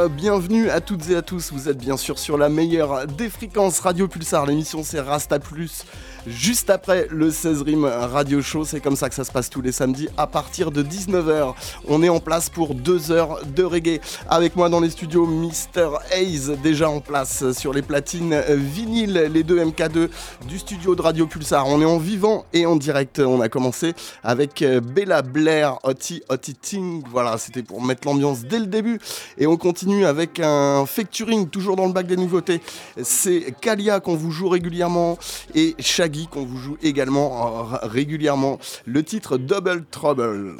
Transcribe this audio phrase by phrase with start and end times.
[0.00, 1.52] Euh, bienvenue à toutes et à tous.
[1.52, 4.46] Vous êtes bien sûr sur la meilleure des fréquences Radio Pulsar.
[4.46, 5.84] L'émission c'est Rasta Plus.
[6.26, 9.60] Juste après le 16 Rim Radio Show, c'est comme ça que ça se passe tous
[9.60, 11.54] les samedis à partir de 19h.
[11.92, 14.00] On est en place pour deux heures de reggae.
[14.28, 15.98] Avec moi dans les studios, Mr.
[16.12, 20.08] Hayes, déjà en place sur les platines vinyles, les deux MK2
[20.46, 21.66] du studio de Radio Pulsar.
[21.66, 23.18] On est en vivant et en direct.
[23.18, 24.64] On a commencé avec
[24.94, 27.02] Bella Blair, Otti Otti Ting.
[27.10, 29.00] Voilà, c'était pour mettre l'ambiance dès le début.
[29.36, 32.60] Et on continue avec un facturing, toujours dans le bac des nouveautés.
[33.02, 35.18] C'est Kalia qu'on vous joue régulièrement
[35.56, 38.60] et Shaggy qu'on vous joue également euh, régulièrement.
[38.86, 40.56] Le titre Double Trouble.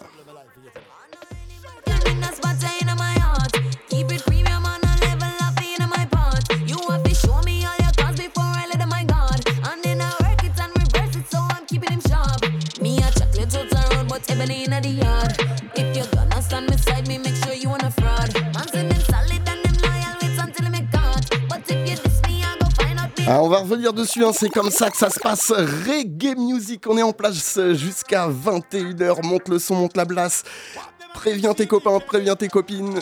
[23.33, 24.33] Ah, on va revenir dessus, hein.
[24.35, 25.53] c'est comme ça que ça se passe.
[25.53, 29.25] Reggae Music, on est en place jusqu'à 21h.
[29.25, 30.43] Monte le son, monte la blasse.
[31.15, 33.01] Préviens tes copains, préviens tes copines.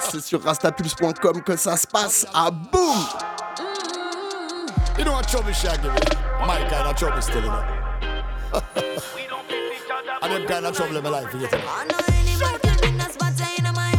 [0.00, 2.26] C'est sur rastapulse.com que ça se passe.
[2.34, 3.06] Ah boum!
[4.98, 6.16] You know what trouble she give it?
[6.46, 7.84] My kind of trouble still in it.
[10.22, 11.54] and them kind of trouble in my life, you get?
[11.54, 13.93] I know anybody can bring us, but I ain't my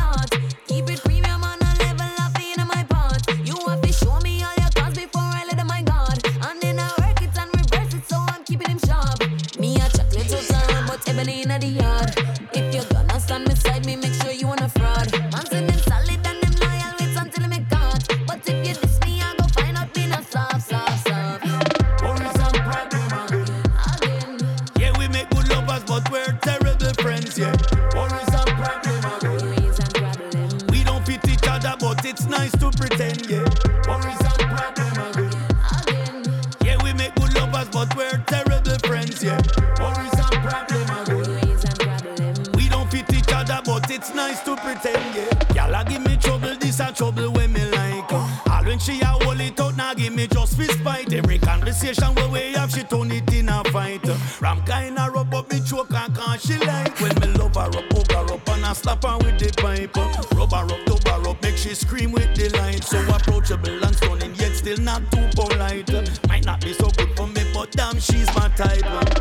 [50.55, 51.11] fist fight.
[51.13, 54.05] Every conversation where we have, she turn it in a fight.
[54.41, 56.99] Ram kind of rub up me choke and can't she like.
[56.99, 59.95] When me love her up, hug her up and I slap her with the pipe.
[60.35, 62.83] Rub her up, dub her up, make she scream with delight.
[62.83, 65.91] So approachable and stunning, yet still not too polite.
[66.27, 69.14] Might not be so good for me, but damn, she's my type.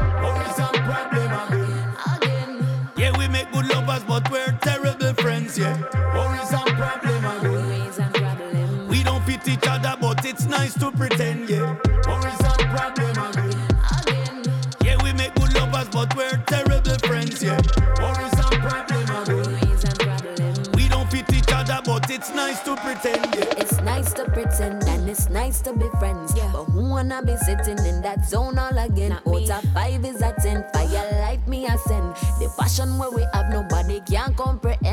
[11.08, 11.48] Pretend.
[11.50, 11.76] Yeah,
[12.08, 14.42] worries and problem again.
[14.82, 17.42] Yeah, we make good lovers, but we're terrible friends.
[17.42, 17.60] Yeah,
[18.00, 20.72] worries and problem again.
[20.74, 23.34] We don't fit each other, but it's nice to pretend.
[23.34, 23.60] Yeah.
[23.62, 26.32] It's nice to pretend and it's nice to be friends.
[26.36, 26.50] yeah.
[26.52, 29.12] But who wanna be sitting in that zone all again?
[29.12, 30.64] Out of five is a ten.
[30.72, 32.14] Fire light me a send.
[32.40, 34.83] The passion where we have nobody can comprehend.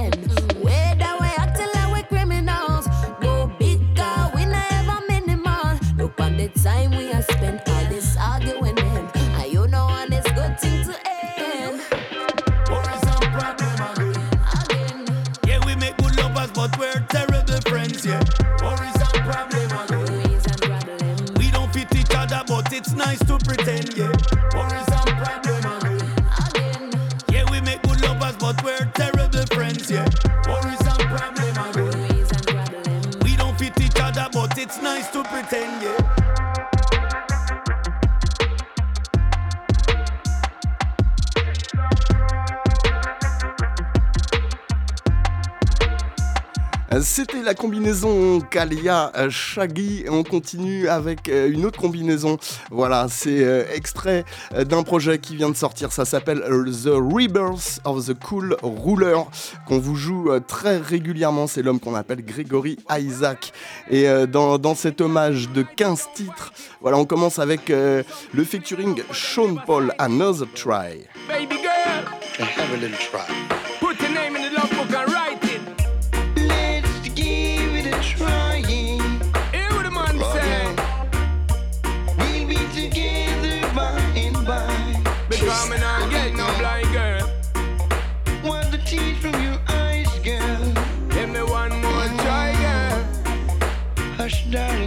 [47.51, 50.06] La combinaison Kalia euh, Shaggy.
[50.07, 52.38] On continue avec euh, une autre combinaison.
[52.69, 54.24] Voilà, c'est euh, extrait
[54.56, 55.92] d'un projet qui vient de sortir.
[55.92, 59.18] Ça s'appelle The Rebirth of the Cool Ruler,
[59.68, 61.45] qu'on vous joue très régulièrement.
[61.45, 63.51] C'est l'homme qu'on appelle Gregory Isaac.
[63.89, 69.56] Et dans, dans cet hommage de 15 titres, voilà, on commence avec le featuring Sean
[69.65, 71.06] Paul, Another Try.
[71.27, 72.06] Baby girl,
[72.39, 73.61] have a little try.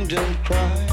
[0.04, 0.86] Hush, don't cry.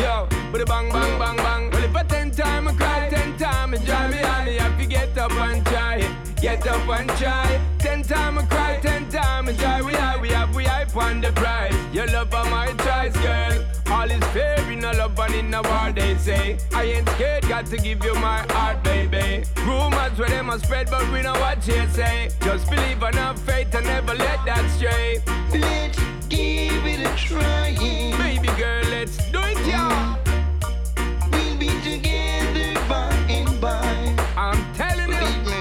[0.00, 1.70] Yo, but a bang, bang, bang, bang.
[1.70, 4.78] Well, if I ten time I cry, ten time I drive me on me, have
[4.78, 6.40] to get up and try it.
[6.40, 7.60] Get up and try.
[7.78, 9.82] Ten time I cry, ten time I try.
[9.82, 11.74] We have, we have, we hype on the prize.
[11.92, 13.64] Your love are my choice, girl.
[13.88, 16.58] All is fair in a love and in a war, they say.
[16.72, 19.44] I ain't scared, got to give you my heart, baby.
[19.66, 22.30] Rumors where them a spread, but we know what you say.
[22.40, 25.22] Just believe and have faith and never let that stray.
[25.52, 26.09] Let's
[26.40, 27.74] give it a try.
[28.18, 30.18] Baby girl, let's do it, y'all.
[31.32, 34.14] We'll be together by and by.
[34.36, 35.60] I'm telling you.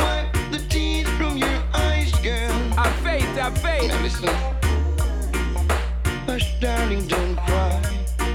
[0.00, 2.54] Wipe the tears from your eyes, girl.
[2.78, 3.88] I faith, I faith.
[3.90, 4.34] Now listen.
[6.26, 7.82] Hush, darling, don't cry.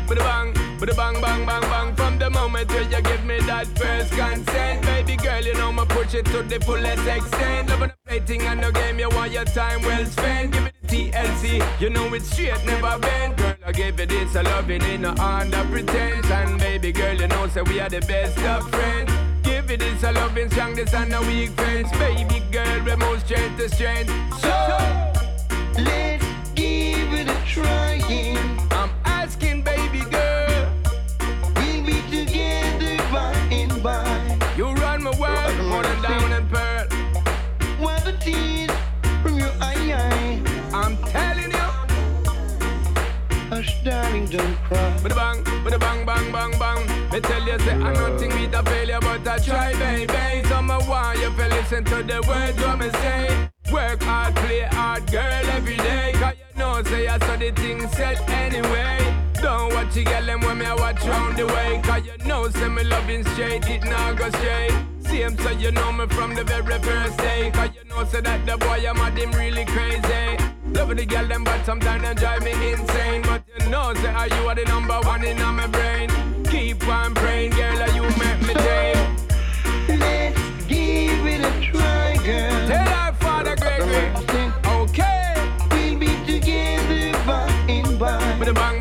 [0.08, 1.96] But bang, but bang, bang, bang, bang.
[1.96, 5.86] From the moment where you give me that first consent, baby girl, you know me
[5.86, 7.70] push it to the fullest extent.
[7.70, 10.52] Love and no game, you want your time well spent.
[10.52, 13.38] Give TLC, you know it's straight, never bend.
[13.38, 16.30] Girl, I gave you this, I love it in no under pretense.
[16.30, 19.10] And baby girl, you know say we are the best of friends.
[19.42, 21.90] Give it this, a loving strong, this and no weak friends.
[21.94, 24.12] Baby girl, we move strength to strength.
[24.42, 24.50] So,
[25.82, 26.26] Let's
[26.56, 27.92] give it a try.
[44.32, 44.98] Don't cry.
[45.04, 47.12] Bada bang, bada bang, bang, bang, bang.
[47.12, 50.48] Me tell you, say I'm nothing with a failure, but I try, baby.
[50.48, 53.50] So I want you to listen to the words what me say.
[53.72, 56.12] Work hard, play hard, girl, every day.
[56.16, 58.98] Cause you know, say I saw the thing said anyway.
[59.42, 61.82] Don't watch you girl them when me I watch round the way.
[61.84, 64.74] Cause you know, say me loving straight, it not go straight.
[65.00, 67.52] Same so you know me from the very first day.
[67.54, 70.51] Cause you know, say that the boy I'm at him really crazy.
[70.74, 73.22] Loving the girl them, but sometimes they drive me insane.
[73.24, 76.10] But you know, say are you are the number one in my brain.
[76.46, 79.16] Keep on praying, girl, or you make me tame.
[80.00, 82.68] Let's give it a try, girl.
[82.68, 84.12] Tell our father Gregory,
[84.66, 85.36] okay.
[85.72, 88.81] We'll be together by and by.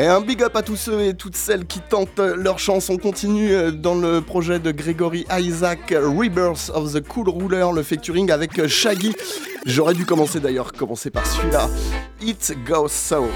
[0.00, 2.88] Et un big up à tous ceux et toutes celles qui tentent leur chance.
[2.88, 7.82] On continue euh, dans le projet de Gregory Isaac, Rebirth of the Cool Ruler, le
[7.82, 9.14] featuring avec euh, Shaggy.
[9.66, 11.68] J'aurais dû commencer d'ailleurs, commencer par celui-là.
[12.22, 13.26] It Goes So.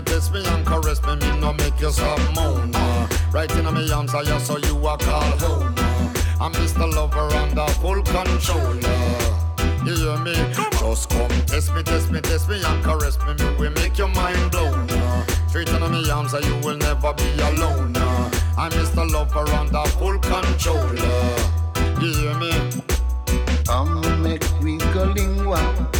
[0.00, 2.74] me, kiss me and caress me, me no make you stop moan.
[2.74, 3.08] Uh.
[3.32, 5.74] Right in my arms, I so you are called home.
[5.76, 6.12] Uh.
[6.40, 6.92] I'm Mr.
[6.92, 8.78] Lover under full control.
[8.84, 9.84] Uh.
[9.84, 10.34] You hear me?
[10.54, 13.98] Come Just come, test me, test me, test me and caress me, me will make
[13.98, 14.90] your mind blown.
[14.90, 15.26] Uh.
[15.48, 17.96] Straight in my arms, you will never be alone.
[17.96, 18.30] Uh.
[18.56, 19.10] I'm Mr.
[19.10, 20.98] Lover under full control.
[20.98, 22.00] Uh.
[22.00, 22.52] You hear me?
[23.66, 25.99] Come make me go lingua.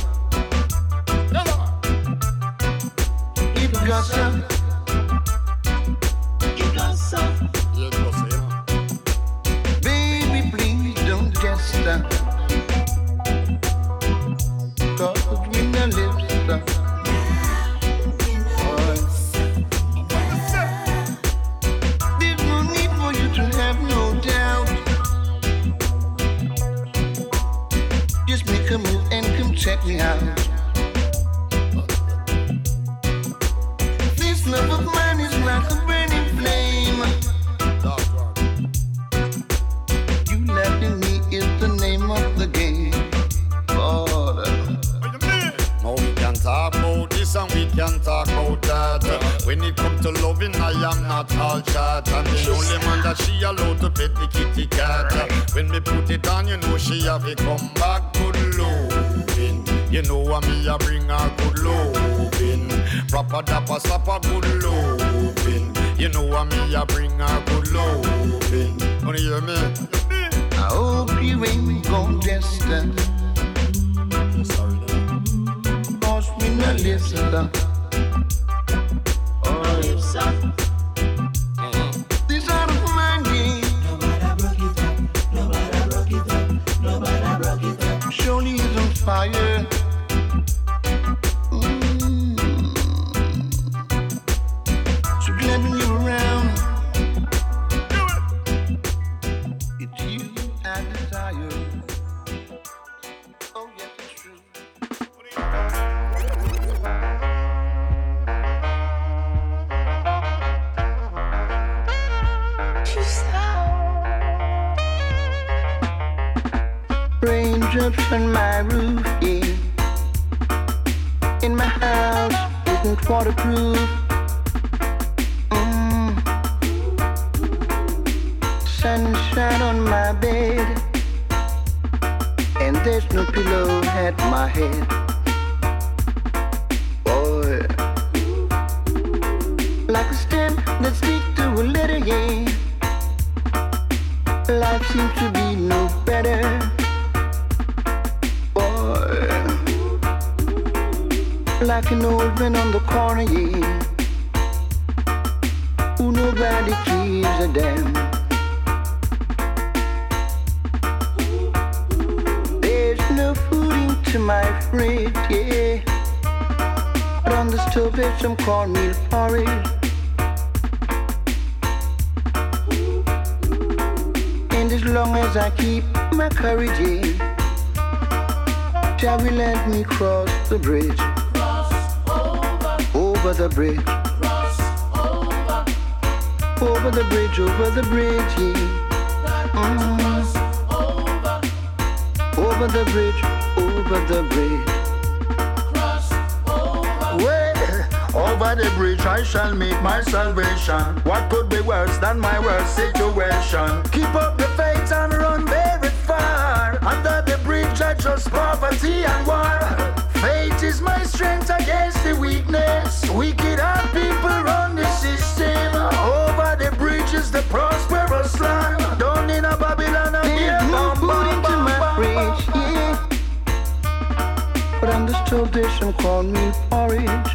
[225.40, 227.30] little dish and called me porridge.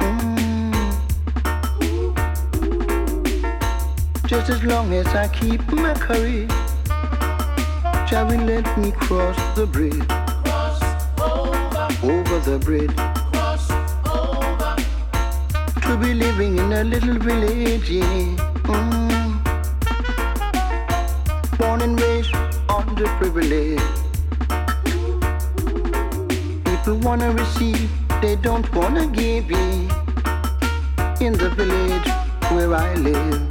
[0.00, 0.72] Mm.
[4.26, 6.50] Just as long as I keep my courage,
[8.08, 10.08] shall we let me cross the bridge?
[10.44, 10.82] Cross
[11.20, 12.96] over, over the bridge.
[15.86, 17.88] To be living in a little village.
[17.88, 18.36] Yeah.
[18.64, 19.38] Mm.
[21.58, 22.34] Born and raised
[22.68, 23.99] under privilege
[26.88, 27.90] wanna receive,
[28.22, 29.88] they don't wanna give me.
[31.20, 32.08] In the village
[32.50, 33.49] where I live,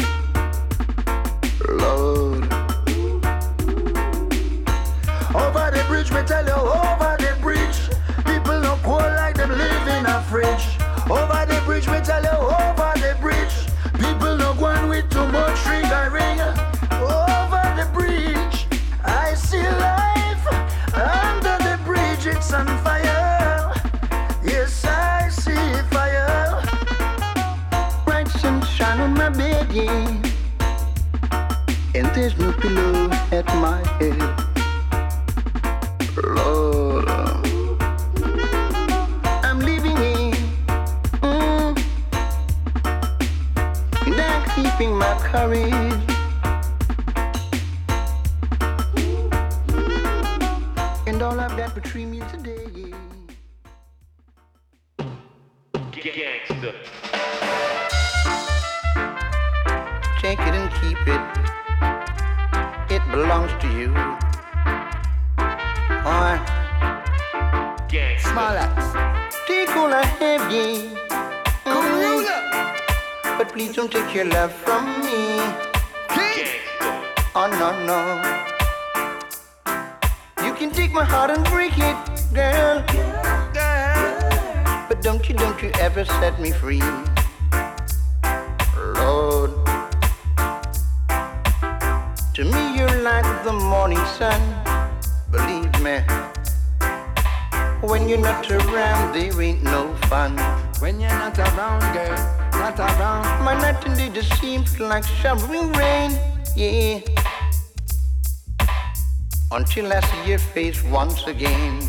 [110.91, 111.81] once again.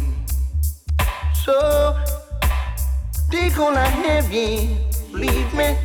[1.45, 1.97] So,
[3.59, 4.67] all I have, yeah,
[5.13, 5.77] believe me.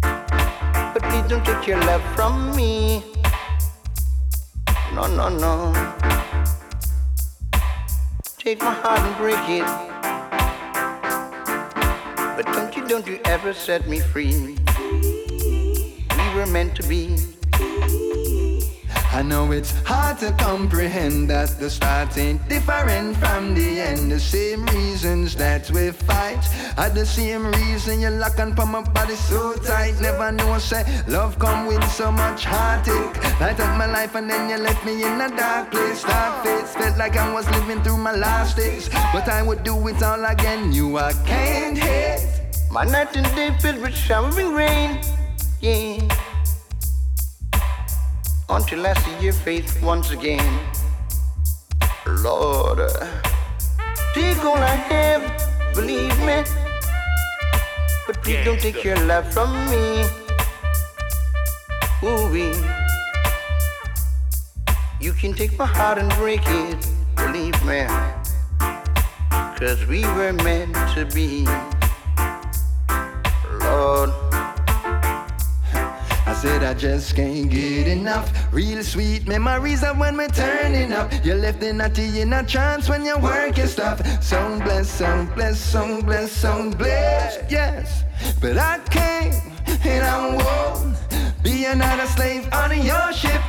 [0.00, 3.02] But please don't take your love from me.
[4.94, 5.72] No, no, no.
[8.38, 9.66] Take my heart and break it.
[12.36, 14.56] But don't you, don't you ever set me free.
[16.16, 17.16] We were meant to be.
[19.12, 22.48] I know it's hard to comprehend that the start ain't
[22.88, 24.10] different from the end.
[24.10, 26.42] The same reasons that we fight
[26.76, 30.00] are the same reason you lock on my body so tight.
[30.00, 33.40] Never knew I say love come with so much heartache.
[33.40, 36.02] Light up my life and then you left me in a dark place.
[36.02, 39.74] Dark face felt like I was living through my last days, but I would do
[39.88, 40.72] it all again.
[40.72, 42.26] You I can't hate.
[42.70, 45.00] My night and day filled with showering rain.
[45.60, 46.00] Yeah.
[48.48, 50.77] Until I see your face once again.
[52.28, 52.80] Lord,
[54.44, 55.22] all I have,
[55.74, 56.44] believe me.
[58.06, 60.04] But please don't take your love from me.
[62.04, 62.28] Ooh,
[65.00, 66.76] You can take my heart and break it,
[67.16, 67.86] believe me.
[69.58, 71.46] Cause we were meant to be.
[73.64, 74.27] Lord.
[76.40, 78.30] Said I just can't get enough.
[78.52, 81.12] Real sweet memories of when we're turning up.
[81.24, 83.98] You left the natty in a trance when your work is stuff.
[84.22, 87.38] Song bless, song bless, song bless, song bless.
[87.50, 88.04] Yes,
[88.40, 89.34] but I can't
[89.84, 90.96] and I won't
[91.42, 93.42] be another slave on your ship.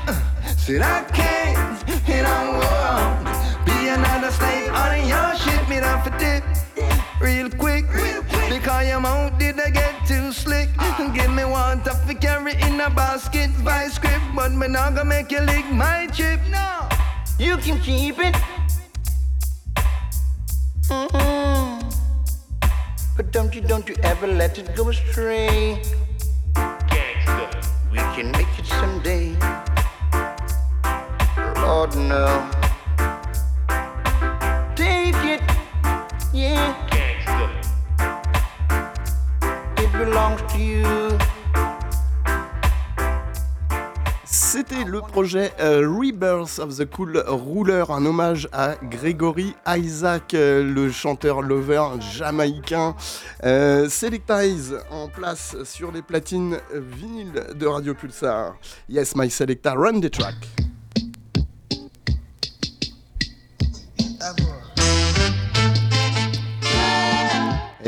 [0.57, 5.69] Said I can't and I won't be another slave on your ship.
[5.69, 6.43] Me down for dip
[7.21, 7.85] real quick.
[8.49, 10.69] Because your mouth did I get too slick.
[11.13, 14.25] Give me water for carry in a basket by script.
[14.35, 16.39] But me not gonna make you lick my chip.
[16.49, 16.89] No.
[17.37, 18.35] You can keep it.
[20.89, 21.95] Mm-mm.
[23.15, 25.81] But don't you, don't you ever let it go astray.
[26.55, 27.49] Gangster.
[27.91, 29.35] We can make it someday.
[31.61, 32.49] Lord, no.
[34.75, 35.41] Take it,
[36.33, 36.88] yeah.
[39.99, 40.85] Belongs to you.
[44.25, 50.63] C'était le projet euh, Rebirth of the Cool Ruler, un hommage à Gregory Isaac, euh,
[50.63, 52.95] le chanteur lover jamaïcain.
[53.43, 58.55] Euh, Selectize en place sur les platines vinyles de Radio Pulsar.
[58.87, 60.35] Yes, my Selecta, run the track.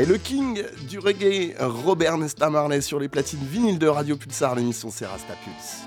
[0.02, 4.56] Et le king du reggae, Robert Nesta Marley sur les platines vinyles de Radio Pulsar,
[4.56, 5.04] l'émission c'est
[5.44, 5.86] Pulse.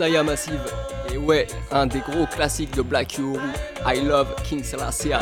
[0.00, 0.60] Am Massive.
[1.12, 3.40] Et ouais, un des gros classiques de Black Uhuru,
[3.84, 5.12] I Love King Selassie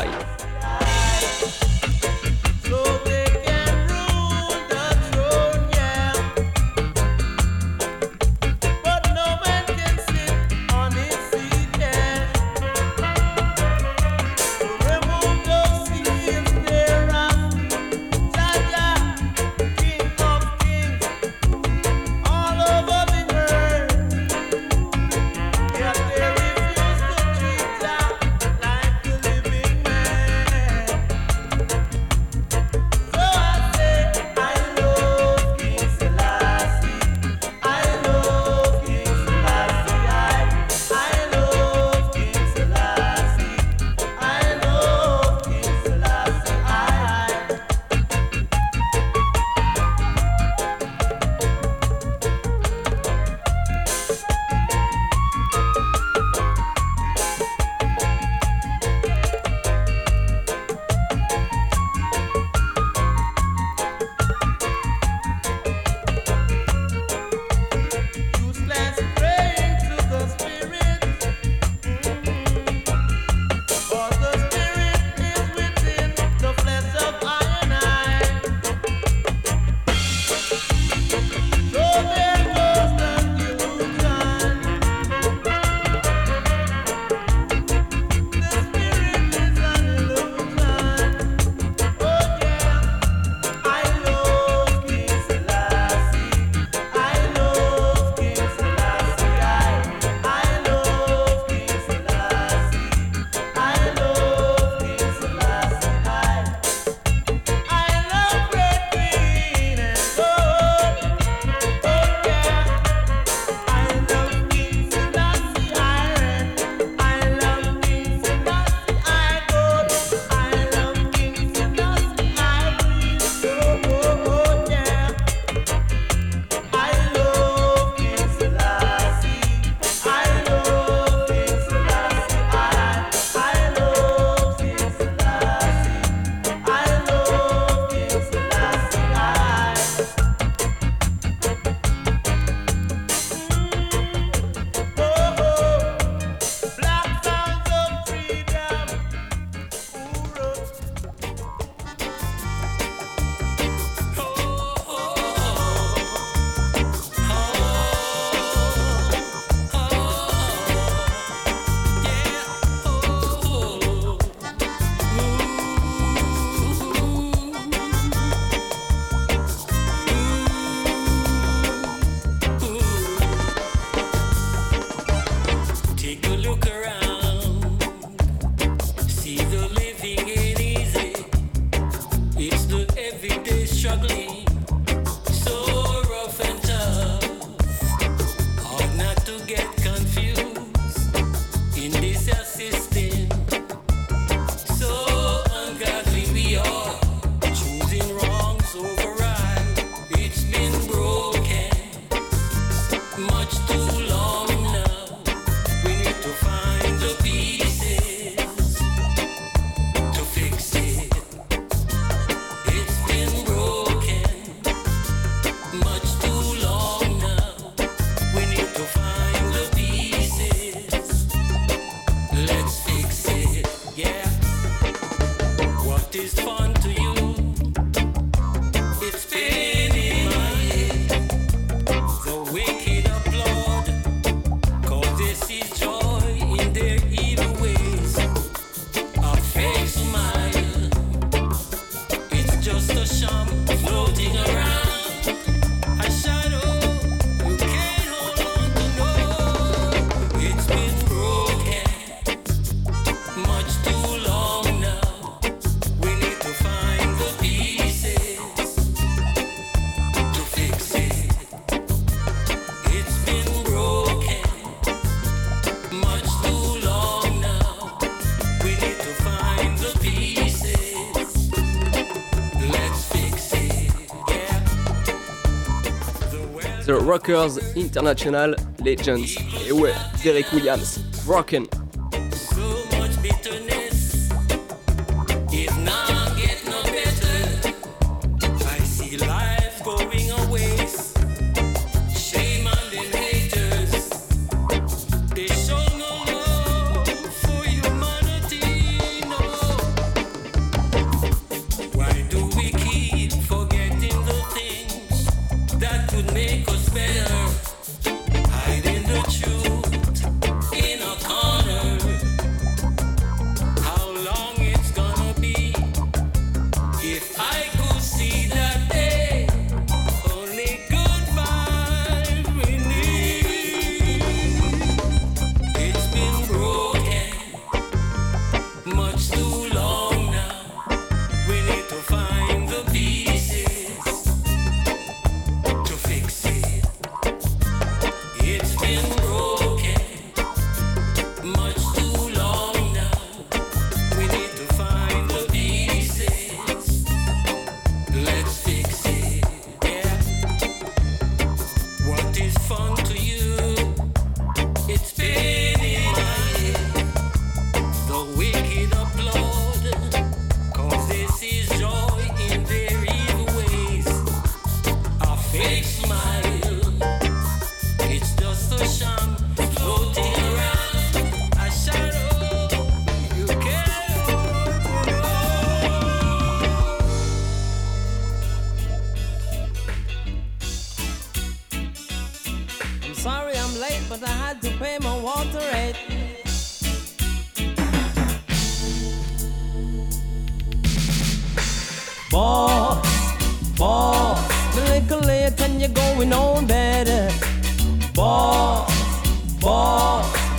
[277.07, 279.37] Rockers International Legends.
[279.65, 281.65] Et ouais, Derek Williams, Broken.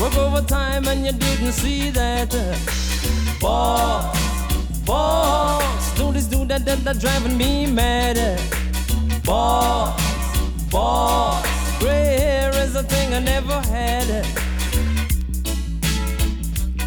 [0.08, 2.30] Work overtime and you didn't see that.
[3.40, 4.16] Boss,
[4.84, 8.16] boss, do this, do that, that, that driving me mad.
[9.24, 10.00] Boss,
[10.70, 11.44] boss,
[11.78, 14.24] gray hair is a thing I never had.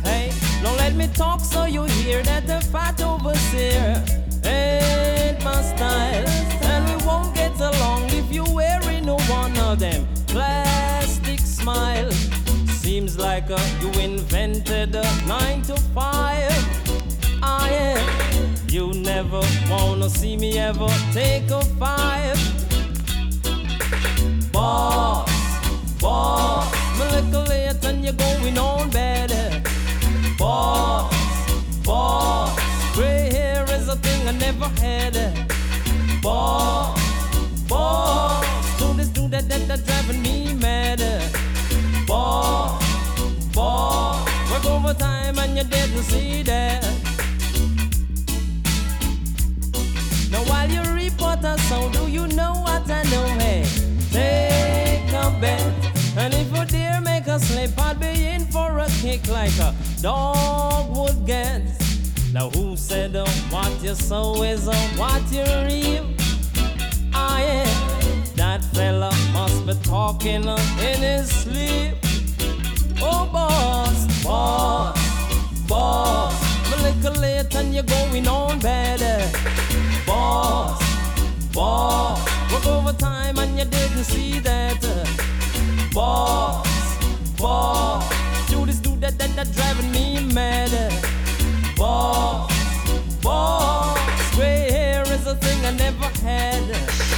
[0.03, 0.31] Hey,
[0.63, 4.04] don't let me talk so you hear that the fat overseer
[4.46, 6.27] ain't my style.
[6.63, 12.10] And we won't get along if you wearing no one of them plastic smile.
[13.02, 16.54] Seems like uh, you invented a nine to five.
[17.41, 18.56] I am.
[18.69, 22.37] You never wanna see me ever take a five.
[24.52, 25.27] Boss,
[25.99, 29.63] boss, me little late and you're going on better.
[30.37, 31.12] Boss,
[31.83, 32.56] boss,
[32.93, 35.15] gray hair is a thing I never had.
[36.21, 36.95] Boss,
[37.67, 38.45] boss,
[38.77, 41.02] do this, do that, that, that driving me mad.
[42.06, 42.81] Boss,
[43.54, 46.83] boss, work overtime and you didn't see that.
[50.31, 53.25] Now while you report a sound, do you know what I know?
[53.39, 53.63] Hey,
[54.12, 55.62] take a bet.
[56.17, 59.73] And if you dare make a slip, I'll be in for a kick like a
[60.02, 61.62] dog would get.
[62.33, 66.04] Now who said uh, what you sow is uh, what you reap?
[67.13, 68.23] I am.
[68.35, 72.10] That fella must be talking uh, in his sleep.
[73.04, 74.97] Oh boss, boss,
[75.67, 76.73] boss.
[76.73, 79.27] A little late and you're going on better.
[80.06, 80.79] Boss,
[81.52, 82.19] boss.
[82.52, 84.81] Work overtime and you didn't see that.
[85.93, 86.67] Boss,
[87.37, 88.49] boss.
[88.49, 90.71] Do this, do that, that, that driving me mad.
[91.75, 92.52] Boss,
[93.23, 94.35] boss.
[94.35, 97.10] Gray hair is a thing I never had.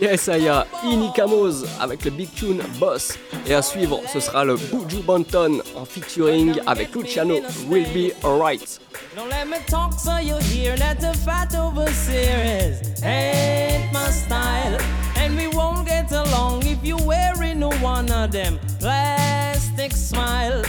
[0.00, 0.48] Yes, est,
[0.84, 3.18] Inikamos avec le big tune Boss.
[3.48, 8.80] Et à suivre, ce sera le Buju Banton en featuring avec Luciano, Will Be Alright.
[9.16, 14.78] Don't let me talk so you hear that the fat overseer is ain't my style.
[15.16, 20.62] And we won't get along if you wearing one of them plastic smile.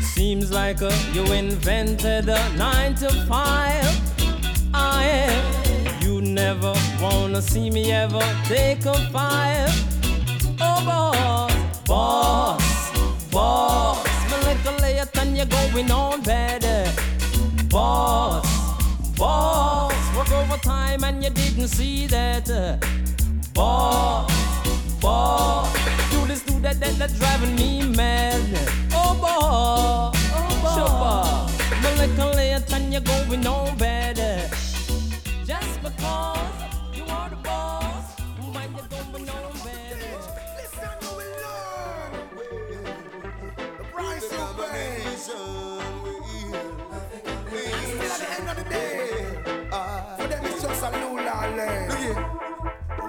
[0.00, 3.84] Seems like uh, you invented a nine to five.
[4.72, 5.77] I am.
[6.38, 6.72] Never
[7.02, 9.74] wanna see me ever take a five.
[10.60, 11.52] Oh boss,
[11.84, 12.92] boss,
[13.32, 14.06] boss.
[14.30, 16.84] Me little late and you're going on better.
[17.68, 18.46] Boss,
[19.16, 20.16] boss.
[20.16, 22.46] Work overtime and you didn't see that.
[23.52, 24.30] Boss,
[25.00, 25.72] boss.
[26.12, 28.40] Do this, do that, that, that driving me mad.
[28.92, 30.16] Oh boss,
[30.64, 31.50] oh boss.
[31.82, 33.87] Me little late and you're going on better.
[35.88, 40.18] Just because you are the boss, when you're going on better.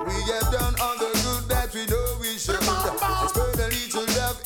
[0.05, 2.55] We have done all the good that we know we should.
[2.59, 4.41] Spread a little love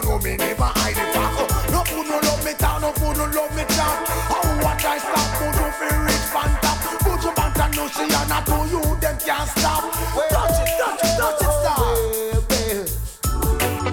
[0.00, 1.34] the and know me never hide it back.
[1.38, 1.46] oh.
[1.70, 4.08] No food no love me down, no food no love me chat.
[4.30, 6.78] How what I stop, food no feel rich fan top.
[7.02, 9.82] Put your band and no she and not to you, them can't stop.
[10.30, 11.78] Touch it, touch it, touch it, stop.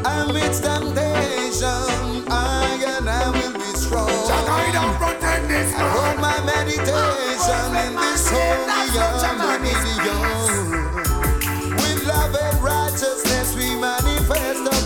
[0.02, 4.10] Amidst temptation, I and I will be strong.
[4.28, 9.74] Guide and protect this I hold my meditation in this holy harmony.
[11.78, 14.81] With love and righteousness, we manifest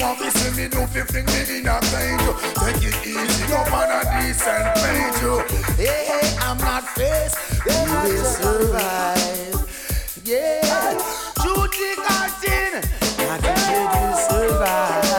[0.00, 2.26] One me see me do fi fling me in a cage.
[2.54, 5.20] Take it easy, up on a decent page.
[5.74, 7.36] Hey, hey, I'm not faced,
[7.66, 9.58] we will survive.
[10.24, 10.94] Yeah,
[11.42, 12.82] shoot the curtain,
[13.18, 13.58] I can
[13.98, 15.18] you survive.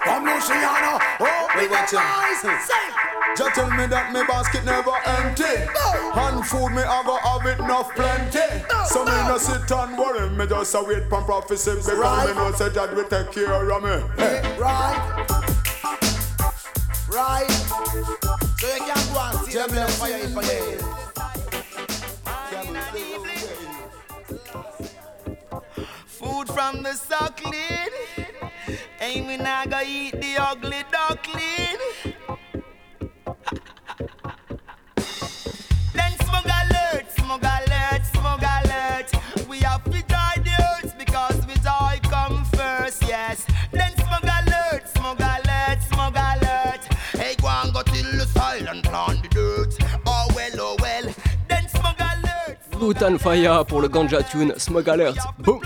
[0.00, 3.05] Come Luciano, open your eyes, say.
[3.36, 5.44] Just tell me that me basket never empty.
[6.18, 8.64] And food me I go have it enough plenty.
[8.88, 12.52] So me no sit and worry, me just a wait for prophecy because me know
[12.52, 14.02] say that will take care of me.
[14.16, 14.56] Hey.
[14.58, 15.26] Right.
[17.08, 17.50] Right.
[18.58, 20.96] So you can go and see them like fire in fire.
[26.06, 27.92] Food from the suckling.
[29.00, 31.78] Ain't we not gonna eat the ugly duckling?
[43.06, 43.46] Yes.
[43.72, 46.82] Then smug alert, smug alert, smug alert.
[47.12, 49.74] Hey, go and go till the silent plant the dirt.
[50.06, 51.14] Oh well, oh well.
[51.48, 52.58] Then smug alert.
[52.72, 55.16] Boot and Fire pour le ganja tune Smog Alert.
[55.38, 55.60] Boom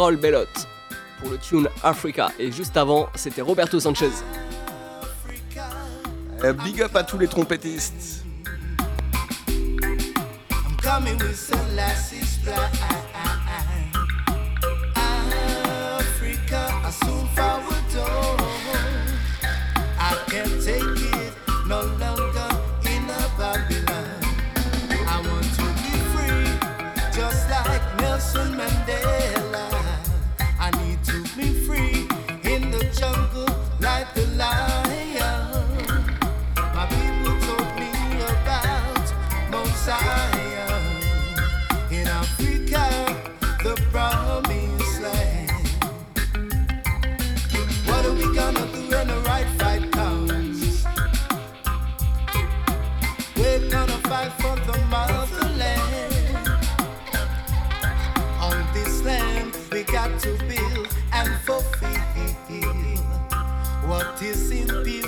[0.00, 0.18] Cyril
[1.18, 2.30] pour le tune Africa.
[2.38, 4.10] Et juste avant, c'était Roberto Sanchez.
[6.42, 8.09] Eh, big up à tous les trompettistes.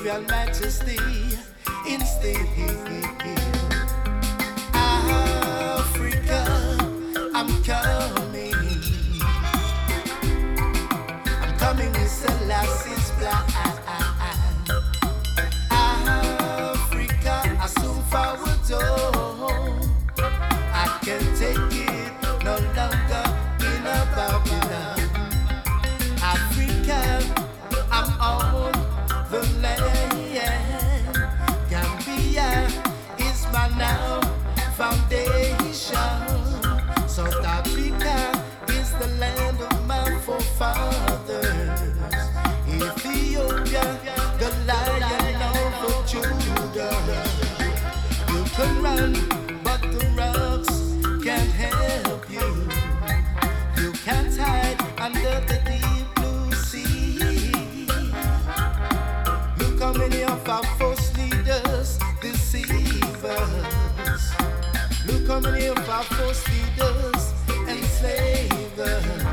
[0.01, 0.97] Your majesty
[1.86, 3.82] instead.
[46.15, 46.21] you
[48.55, 49.13] can run,
[49.65, 50.69] but the rocks
[51.25, 52.69] can't help you.
[53.83, 57.87] You can't hide under the deep blue sea.
[59.59, 64.35] Look how many of our false leaders deceive us.
[65.07, 67.33] Look how many of our false leaders
[67.67, 69.32] enslave us.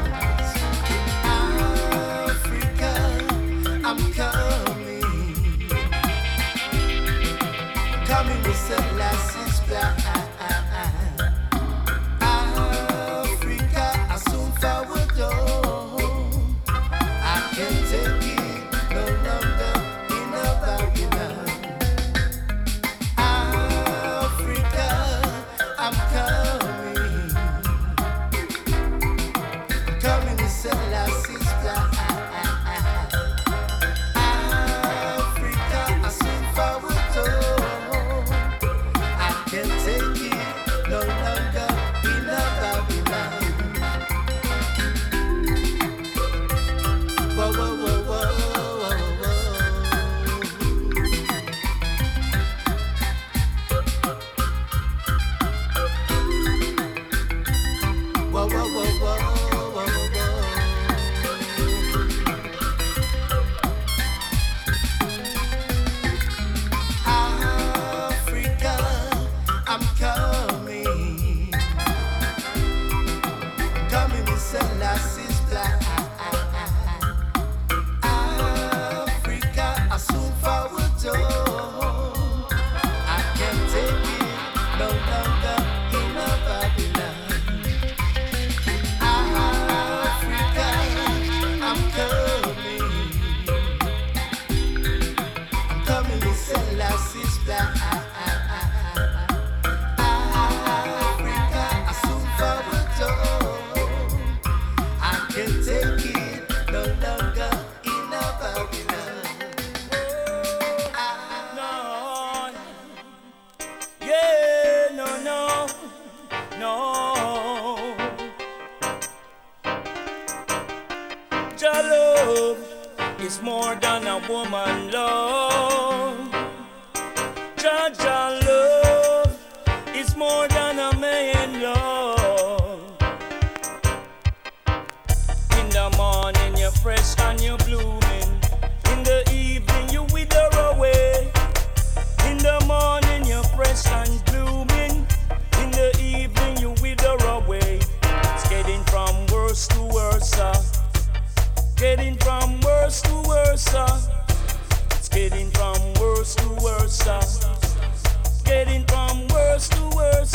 [124.30, 124.89] 我们。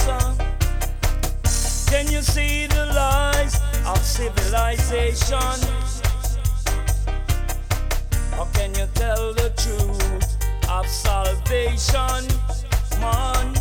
[0.04, 0.36] sun.
[1.90, 3.54] Then you see the lies
[3.86, 5.58] of civilization.
[8.38, 10.30] Or can you tell the truth
[10.68, 12.22] of salvation,
[13.00, 13.54] man?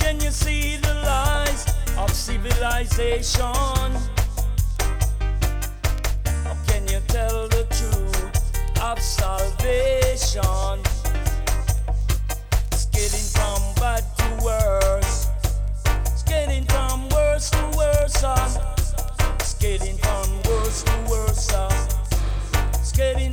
[0.00, 1.62] Can you see the lies
[1.96, 3.90] of civilization?
[6.48, 10.91] Or can you tell the truth of salvation?
[14.42, 15.28] worse.
[16.06, 18.24] It's getting from worse to worse.
[19.38, 21.48] It's getting from worse to worse.
[22.74, 23.32] It's getting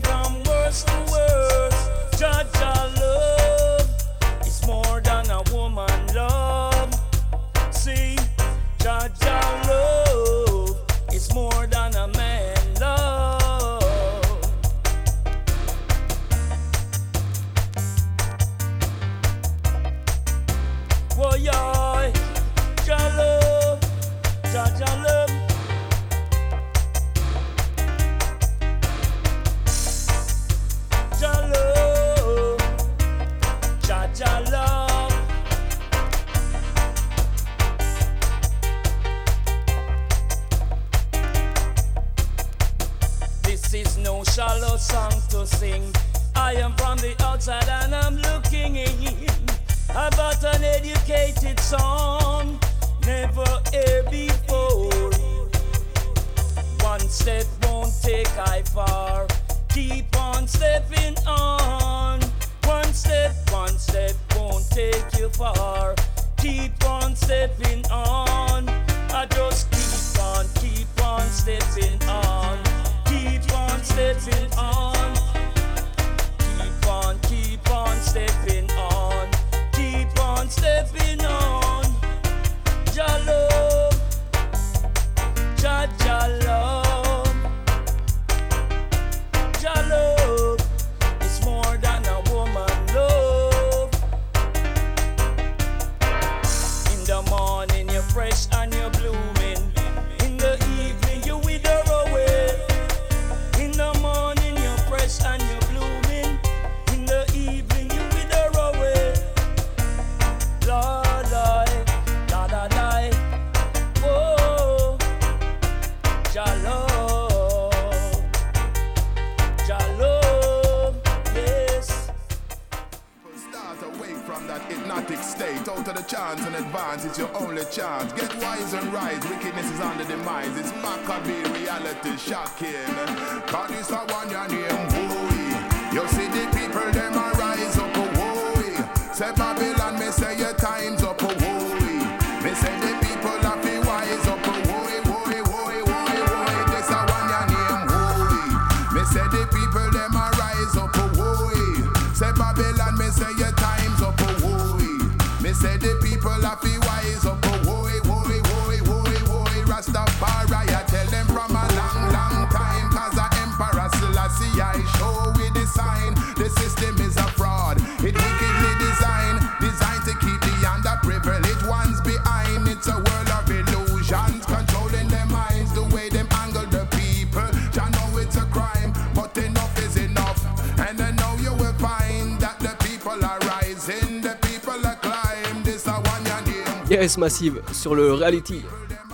[187.17, 188.61] Massive sur le Reality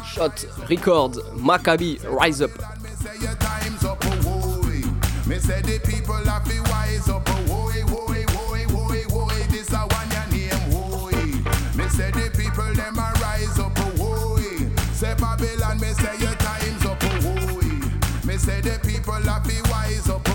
[0.04, 0.32] Shot
[0.68, 1.12] record.
[1.38, 2.52] Maccabi Rise Up.
[18.46, 19.20] Say the people
[19.72, 20.35] wise up,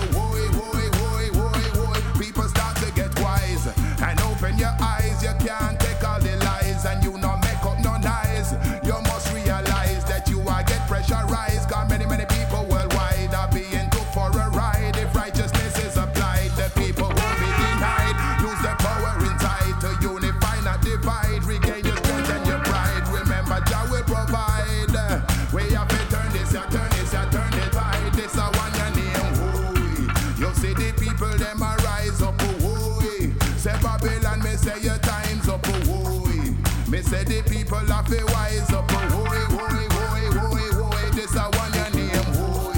[37.11, 38.85] Said the people have to wise up.
[38.87, 42.23] Oh, hey, oh, hey, oh, hey, this I want your name.
[42.39, 42.71] Oh.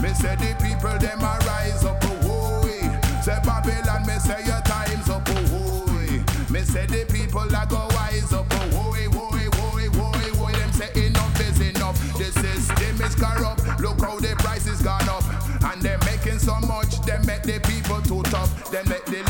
[0.00, 1.98] Me said the people them a rise up.
[2.22, 2.86] Oh, hey.
[3.20, 5.26] Say Babylon, me say your time's up.
[5.26, 6.22] Oh, hey.
[6.52, 8.46] Me said the people a go wise up.
[8.48, 10.54] Oh, hey, oh, hey, oh, hey.
[10.54, 11.98] Them say enough is enough.
[12.16, 13.66] The system is corrupt.
[13.80, 15.24] Look how the price is gone up,
[15.64, 17.00] and they're making so much.
[17.00, 18.70] They make the people too tough.
[18.70, 19.26] They make the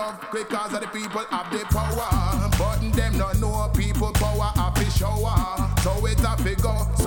[0.00, 2.50] love quick cause of the people have the power.
[2.58, 5.34] But them no know people power have to shower.
[5.36, 6.99] Uh, so it's a figure.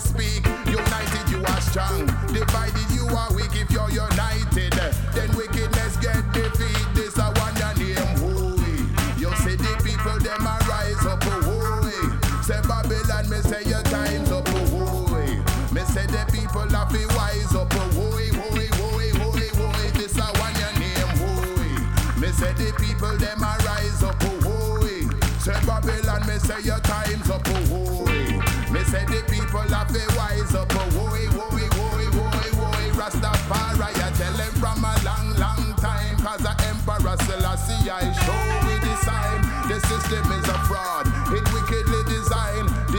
[0.00, 0.44] speak.
[0.66, 2.06] United, you are strong.
[2.32, 3.54] Divided, you are weak.
[3.54, 4.72] If you're united,
[5.14, 6.86] then wickedness get defeat.
[6.94, 8.80] This a one your name, holy.
[9.20, 12.00] You see the people, them a rise up, holy.
[12.42, 15.36] Say Babylon, me say your time's up, holy.
[15.72, 19.90] Me say the people have be wise up, holy, holy, holy, holy, holy.
[19.94, 21.72] This a one your name, holy.
[22.20, 25.06] Me say the people, them a rise up, holy.
[25.38, 27.69] Say Babylon, me say your time's up, holy
[29.70, 30.68] have to wise up.
[30.74, 32.84] Oh, woy, woy, woy, woy, woy.
[32.98, 36.16] Rastafari, I tell him from a long, long time.
[36.18, 39.40] Cause the Emperor Selassie, I show we the sign.
[39.68, 41.06] The system is a fraud.
[41.32, 42.89] It wickedly designed.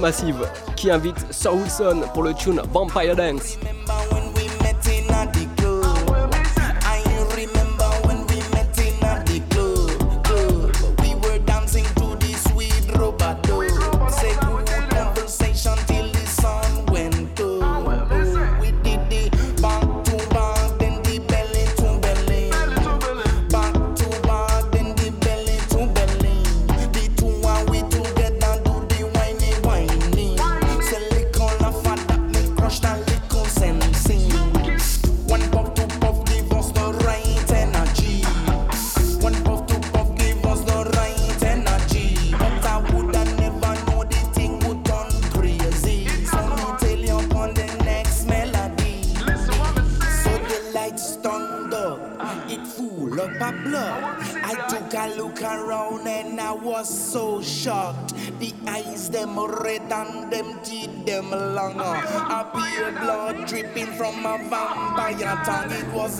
[0.00, 3.58] Massive qui invite Sir Wilson pour le tune Vampire Dance.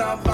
[0.00, 0.29] I'm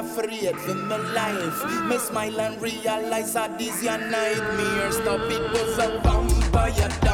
[0.00, 1.84] afraid for my life.
[1.88, 4.92] Me smile and realize that this your nightmare.
[4.92, 7.09] Stop it, cause a vampire.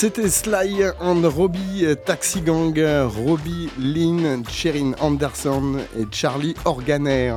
[0.00, 2.72] C'était Sly and Robbie Taxi Gang,
[3.26, 7.34] Robbie Lynn, Sherin Anderson et Charlie Organer.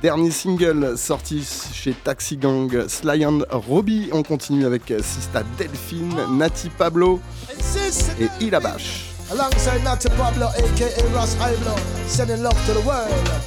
[0.00, 4.08] Dernier single sorti chez Taxi Gang, Sly and Robbie.
[4.12, 7.20] On continue avec Sista Delphine, Nati Pablo
[8.18, 9.10] et Ilabash.
[9.30, 11.36] Alongside Natty Pablo, aka Ross
[12.06, 13.45] sending love to the world.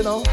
[0.00, 0.29] You know.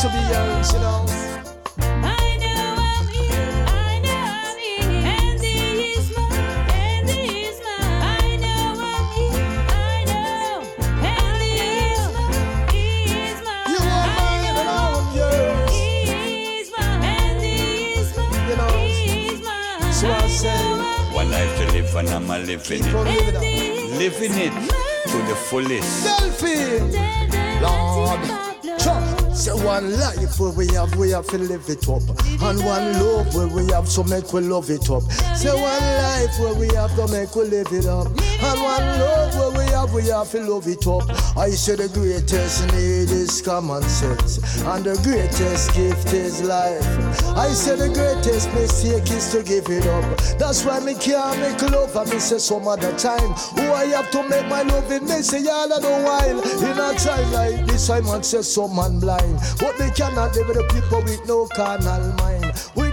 [0.00, 1.04] To be yours, you know.
[2.02, 3.32] I know I'm in,
[3.68, 6.32] I know I'm in, and he is mine,
[6.70, 8.02] and he is mine.
[8.02, 9.34] I know I'm in,
[9.68, 10.64] I know,
[11.04, 11.52] and he
[11.92, 12.86] is mine, he
[13.28, 13.68] is mine.
[13.68, 15.70] You are mine and I'm yours.
[15.70, 18.72] He is mine, and he is mine, You know.
[18.78, 19.92] he is mine.
[19.92, 20.60] So I say,
[21.14, 22.94] One life to live and I'm a living it.
[22.94, 23.42] living up.
[24.00, 24.52] Living it
[25.10, 26.04] to the fullest.
[26.04, 26.90] Delphine,
[27.60, 28.49] Lord, Chuck.
[29.40, 32.02] Say one life where we have, we have to live it up.
[32.42, 35.02] And one love where we have, so make we love it up.
[35.34, 38.08] Say one life where we have to make we live it up.
[38.08, 39.59] And one love where we
[39.90, 41.08] have, we have to love it up.
[41.36, 44.38] I say the greatest need is common sense.
[44.62, 46.84] And the greatest gift is life.
[47.36, 50.18] I say the greatest mistake is to give it up.
[50.38, 53.32] That's why me can't make love and me say some other time.
[53.56, 56.40] Who I have to make my love in me say all of the while.
[56.40, 59.38] In a time like this, I might say some man blind.
[59.58, 62.44] But they cannot live with the people with no carnal mind.
[62.74, 62.89] Without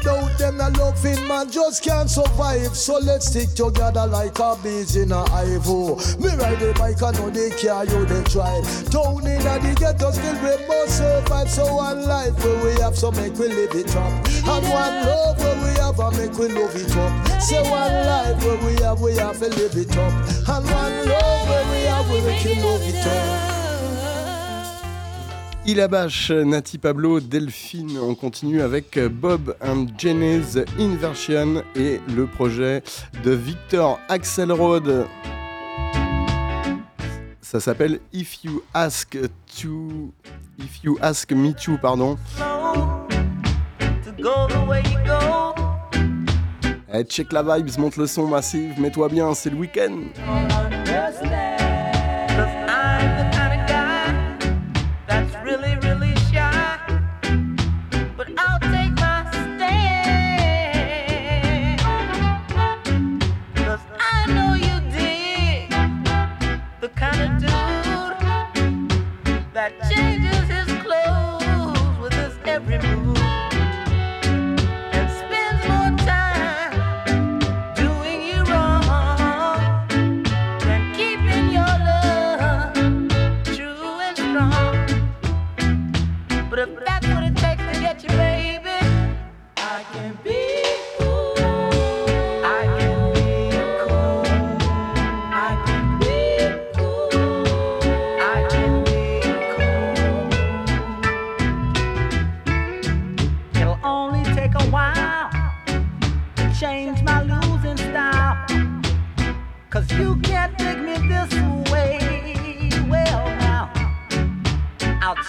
[0.47, 2.75] them, the loving man just can't survive.
[2.75, 5.63] So let's stick together like a bees in a hive.
[5.65, 5.95] oh.
[6.19, 8.61] Me ride the bike, I know they care you, they try.
[8.89, 11.49] Down in the ghetto, still we must survive.
[11.49, 14.27] So one life where we have, so make we live it up.
[14.47, 17.41] And one love where we have, and make we love it up.
[17.41, 20.13] Say one life where we have, we have to live it up.
[20.47, 23.56] And one love where we have, we can love it up.
[25.67, 27.97] Ilabash, Nati Pablo, Delphine.
[27.99, 32.81] On continue avec Bob and Jenny's Inversion et le projet
[33.25, 35.05] de Victor Axelrod.
[37.41, 39.17] Ça s'appelle If You Ask
[39.61, 40.13] to
[40.57, 42.17] If You Ask Me To, pardon.
[44.21, 44.47] go.
[46.93, 49.97] Eh, check la vibes, monte le son massive, mets-toi bien, c'est le week-end.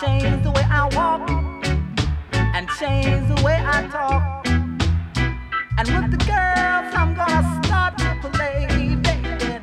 [0.01, 1.29] change the way I walk
[2.55, 4.47] and change the way I talk.
[5.77, 8.67] And with the girls, I'm gonna start to play,
[9.03, 9.59] baby.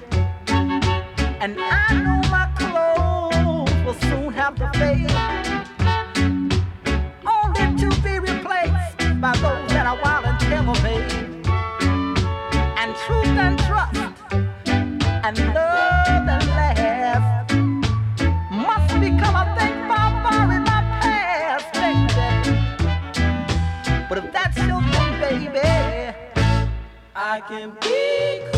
[1.40, 5.15] And I know my clothes will soon have to fade.
[27.48, 28.55] can be.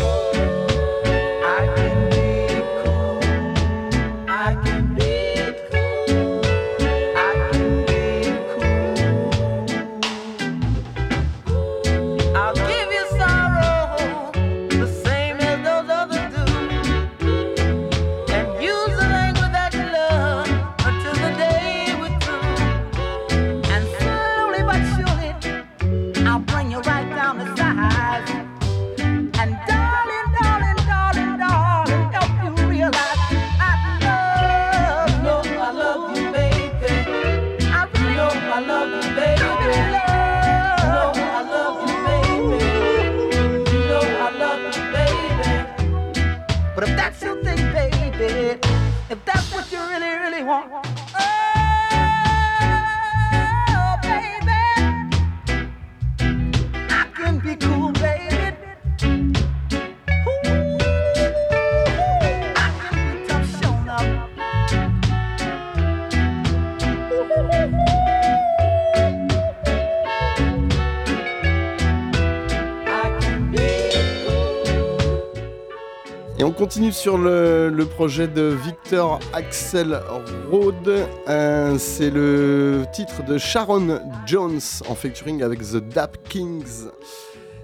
[76.78, 80.00] continue sur le, projet de Victor Axel
[80.48, 81.08] Rode.
[81.26, 86.86] Euh, c'est le titre de Sharon Jones en featuring avec The Dap Kings.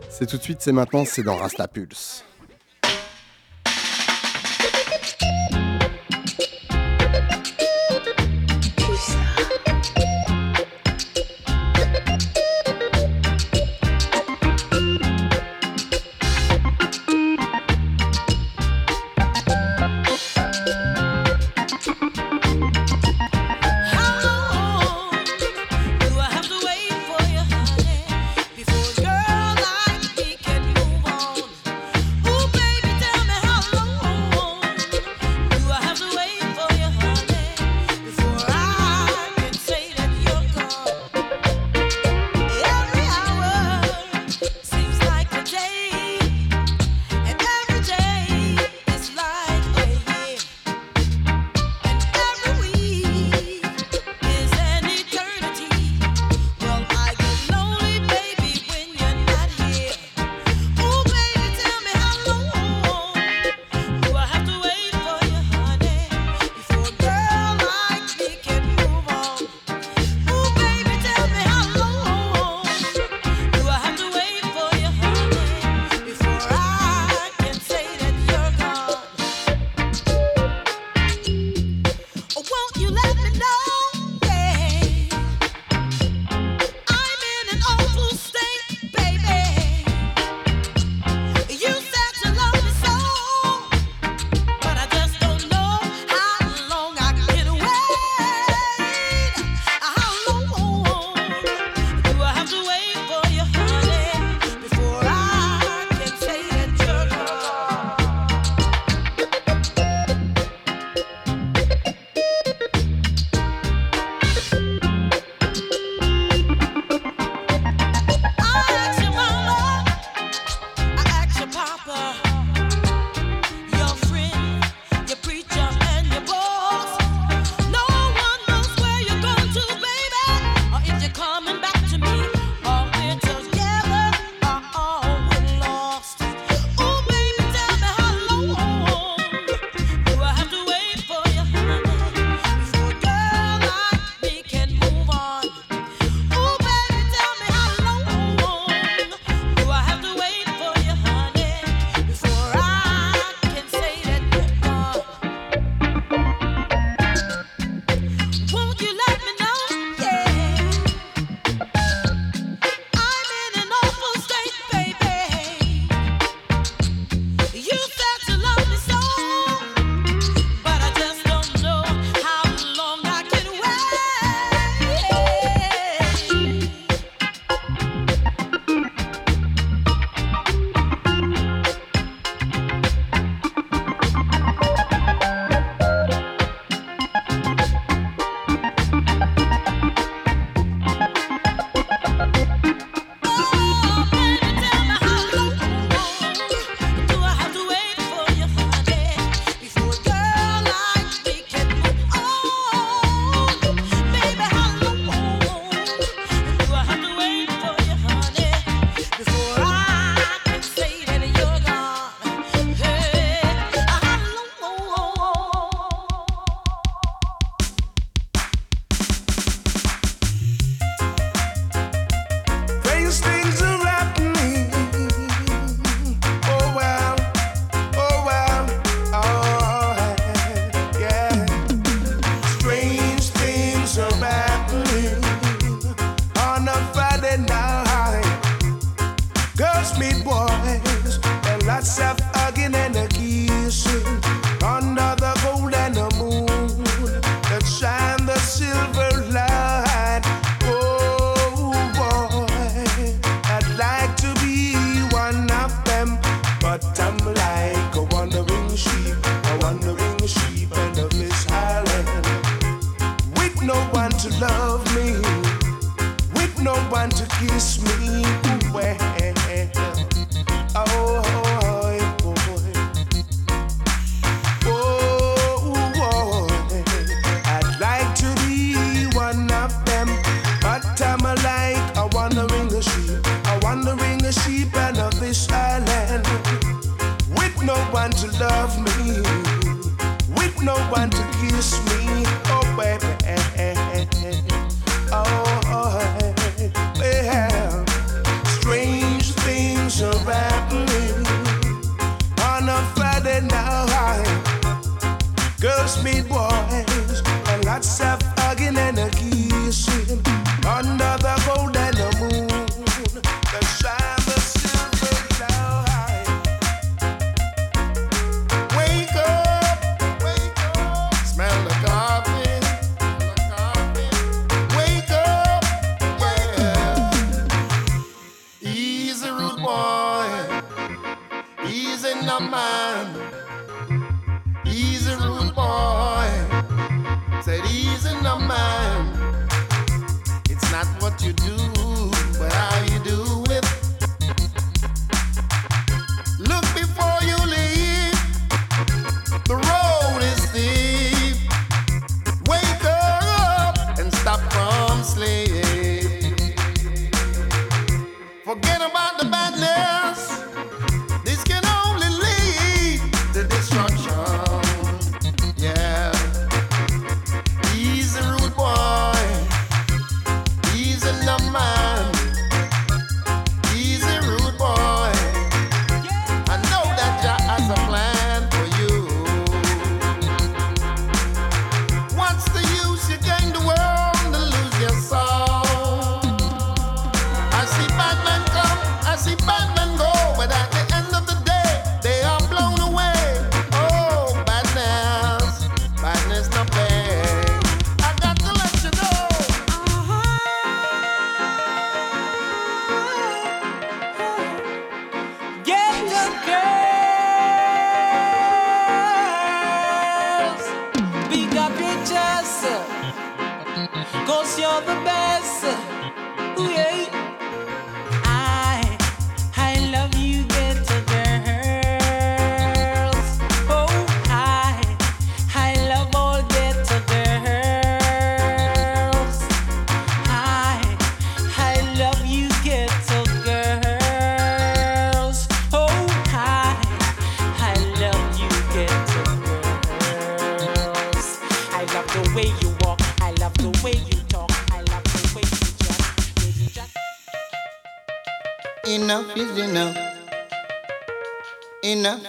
[0.08, 2.24] C'est tout de suite, c'est maintenant, c'est dans Rasta Pulse.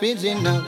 [0.05, 0.64] Is enough.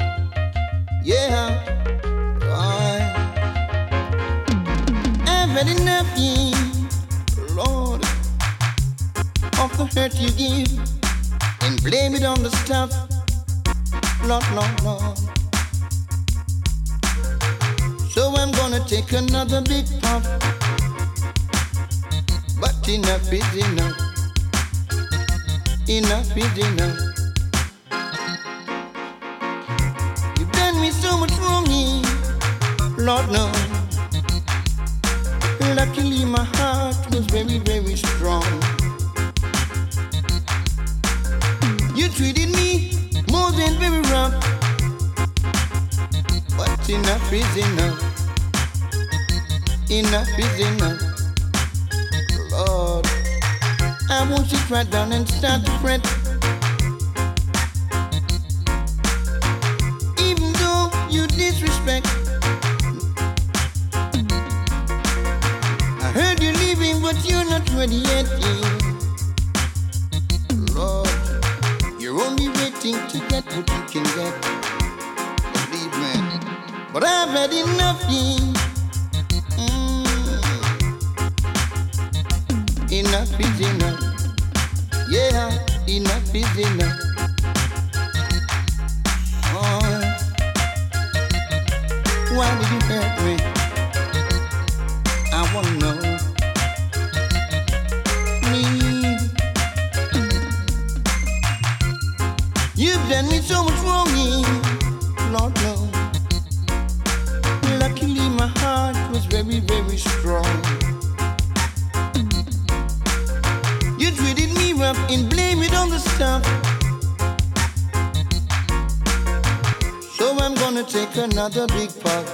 [121.49, 122.25] Take another big puff.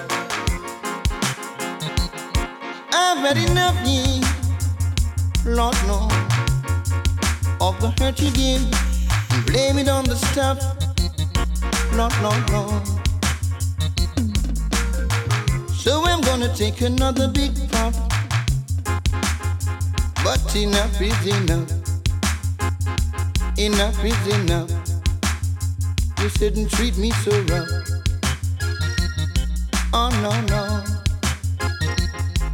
[2.91, 4.21] I've had enough, yeah,
[5.45, 6.07] Lord, no,
[7.61, 8.61] of the hurt you give.
[9.31, 10.59] And blame it on the stuff,
[11.93, 12.83] Lord, no, no.
[15.73, 17.95] So I'm gonna take another big puff.
[20.23, 21.71] But enough is enough.
[23.57, 24.71] Enough is enough.
[26.19, 28.02] You shouldn't treat me so rough.
[29.95, 30.83] Oh no no.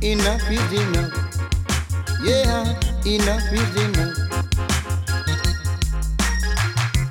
[0.01, 1.13] Enough is enough.
[2.21, 2.65] Yeah,
[3.05, 4.17] enough is enough.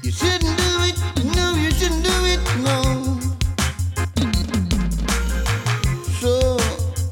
[0.03, 0.99] You shouldn't do it.
[1.35, 2.41] No, you shouldn't do it.
[2.61, 3.19] No.
[6.21, 6.59] So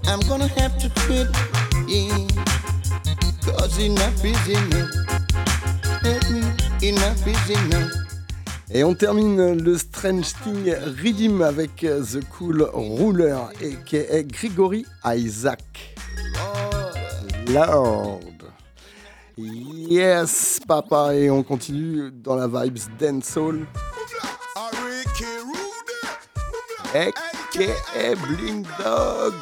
[0.06, 1.28] I'm gonna have to quit.
[1.88, 2.26] Yeah.
[3.46, 4.92] Cause enough is enough.
[6.02, 6.42] Help me.
[6.86, 8.05] Enough is enough.
[8.70, 15.94] Et on termine le Strange Thing Rhythm avec euh, The Cool Ruler et Grigory Isaac.
[17.48, 18.20] Lord.
[19.38, 21.14] Yes, papa.
[21.14, 23.66] Et on continue dans la vibes dancehall.
[26.94, 28.14] A.K.A.
[28.26, 29.34] Bling Dog.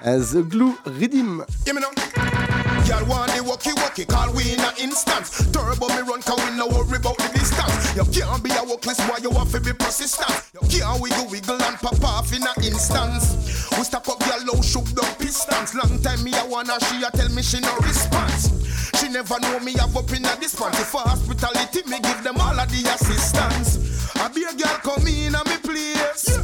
[0.00, 1.44] As the Glue Rhythm.
[2.86, 5.42] Girl want the walkie walkie, call we in an instance.
[5.50, 7.96] Turbo me run, cause we no worry about the distance.
[7.98, 10.30] You can't be a workless boy, you have to be persistent.
[10.54, 13.66] You can't wiggle wiggle and pop off in an instance.
[13.76, 15.74] We stack up girl low shook down pistons.
[15.74, 18.54] Long time me I wanna she a tell me she no response.
[19.00, 20.78] She never know me have up in a dispense.
[20.86, 24.14] For hospitality, me give them all of the assistance.
[24.14, 26.38] I be a girl come in a me place.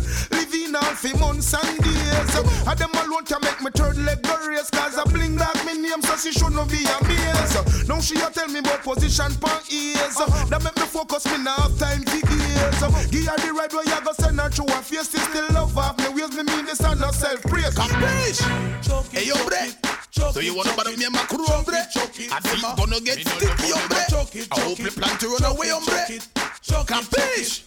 [0.72, 2.34] Living on for months and days.
[2.66, 4.70] And them alone can make me third leg go race.
[4.70, 7.88] Cause I bling back me name so she should not be amazed.
[7.88, 10.16] Now she a tell me about position pan ears.
[10.48, 13.10] That make me focus me now have time for years.
[13.10, 15.10] Give her the right way you go send her through her face.
[15.10, 17.74] She still love half me ways me mean this and not self praise.
[17.74, 18.40] Capiche?
[19.12, 19.76] Hey hombre.
[20.32, 21.76] So you wanna bother me and my crew, hombre?
[21.76, 24.00] I think gonna get sticky, hombre.
[24.50, 26.00] I hope you plan to run away, hombre.
[26.88, 27.60] Capiche?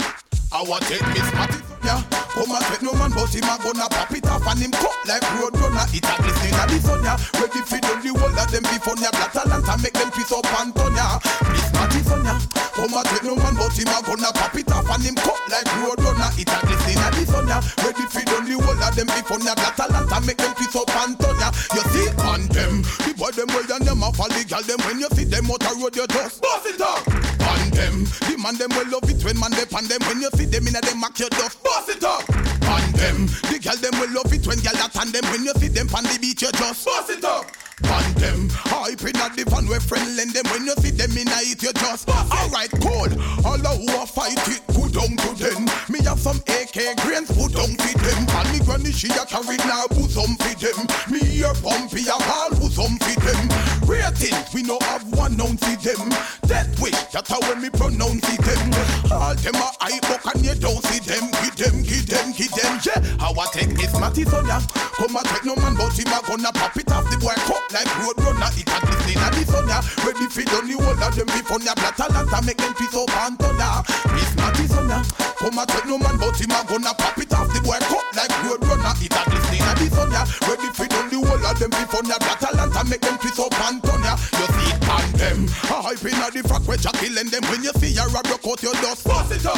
[0.55, 1.99] I want take Miss Matty, yeah.
[2.31, 4.95] Come and take no man, but him a gonna pop it off and him cut
[5.03, 5.83] like road runner.
[5.91, 7.19] It a glistening at the sun, yeah.
[7.35, 9.11] Ready for the whole of them before ya.
[9.11, 11.19] Black talent and make them piece up and turn, yeah.
[11.51, 12.39] Miss Matty, son, yeah.
[12.71, 15.43] Come and take no man, but him a gonna pop it off and him cut
[15.51, 16.31] like road runner.
[16.39, 17.59] It a glistening at the sun, yeah.
[17.83, 19.59] Ready for the whole of them before ya.
[19.59, 21.51] Black talent and make them piece up and turn, yeah.
[21.75, 25.03] You see on them, the boy them way and them a the girl them when
[25.03, 27.34] you see them out a road you just bust it up.
[27.75, 30.47] Them, the man them will love it when man they pan them when you see
[30.47, 32.23] them in a them mac your just bust it up.
[32.71, 35.51] On them, the girl them will love it when girl that on them when you
[35.59, 37.51] see them on the beach you just bust it up.
[37.83, 41.11] On them, I in at the van where friend lend them when you see them
[41.19, 42.39] in a it you just bust it.
[42.47, 43.11] Alright, cool.
[43.43, 45.67] All the who a fight it, put down to them.
[45.91, 48.19] Me have some AK grains, put down to them.
[48.23, 50.79] And me granny she a carry now, put some for them.
[51.11, 53.64] Me ear pumpy a call, put some for them.
[53.85, 56.09] Rating, we no have one ounce for them.
[56.47, 59.11] Death wish, that's how when me pronounce it them.
[59.11, 61.29] All them a hype buck and you don't see them.
[61.41, 62.99] Give them, give them, give them, yeah.
[63.19, 64.61] How I take this matty son ya.
[64.97, 67.63] Come and take no man, but him a gonna pop it off the boy cut
[67.73, 68.49] like road runner.
[68.53, 69.81] It a glistening at the sun ya.
[70.05, 71.73] Ready for done the whole of them before ya.
[71.75, 73.81] Black talent and make them piece up and ya.
[74.13, 75.01] This matty son ya.
[75.37, 78.05] Come and take no man, but him a gonna pop it off the boy cut
[78.15, 78.93] like road runner.
[79.01, 80.23] It a glistening at the sun ya.
[80.47, 82.17] Ready for done the whole of them before ya.
[82.21, 84.15] Black talent and make them piece up and ya.
[84.15, 85.39] You see it on them.
[85.45, 87.43] A hype in at the frack where Jackie lend them.
[87.49, 89.57] When you see ya rub your coat, you just bust it up.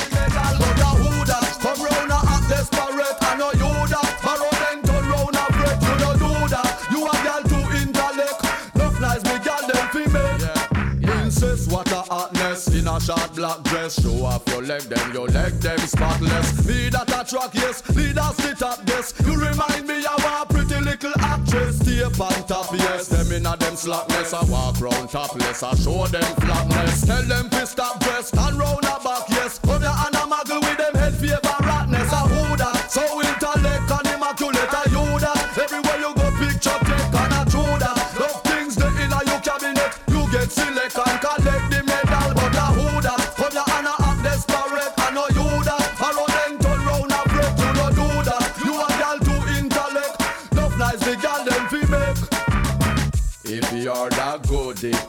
[1.57, 4.19] From round a act desperate, I know you that.
[4.23, 6.69] Borrow then turn round a break, you don't do that.
[6.91, 8.39] You a girl too intellect,
[8.75, 11.17] enough nice me girl them fi make.
[11.17, 14.01] Incest, what a hotness in a short black dress.
[14.01, 16.65] Show off your leg, then your leg them spotless.
[16.67, 19.13] Me that a track, yes, lead us sit up this.
[19.25, 20.45] You remind me of a
[20.87, 21.79] little actress.
[21.79, 22.11] Stay on
[22.47, 23.07] top, yes.
[23.07, 25.63] Them in a them slackness, I walk round topless.
[25.63, 27.05] I show them flatness.
[27.05, 29.59] Tell them to stop dress, stand round a back, yes.
[29.59, 30.96] Come here and a muggle with them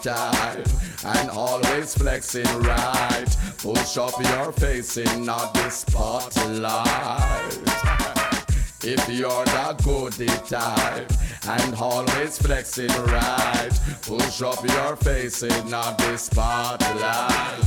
[0.08, 3.36] and always flexing right.
[3.58, 6.88] Push up your face in not the spotlight.
[8.82, 11.12] If you're the goody type
[11.48, 13.70] and always flexing right,
[14.02, 17.64] push up your face in not the spotlight.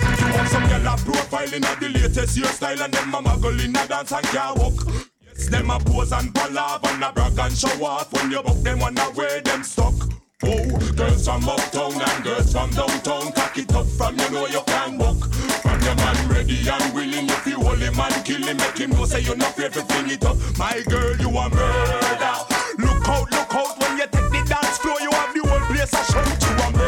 [0.00, 3.86] Want some girl a profile in the latest hairstyle and them a muggle in a
[3.86, 4.86] dance and can't walk.
[5.26, 8.58] Yes, them a pose and palaver and a brag and show off when you buck
[8.58, 9.94] them on the way them stuck.
[10.42, 10.64] Oh,
[10.96, 14.96] girls from uptown and girls from downtown, cock it up from you know you can
[14.96, 15.30] walk.
[15.60, 18.90] From your man ready and willing, if you hold him and kill him, make him
[18.90, 20.36] know say you're not afraid to fling it up.
[20.56, 22.34] My girl, you a murder.
[22.78, 25.92] Look out, look out when you take the dance floor, you have the whole place
[25.92, 26.79] a shout you a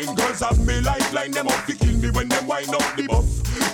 [0.00, 3.06] Nine girls have me lifeline, them up to kill me when them wind up the
[3.06, 3.26] buff.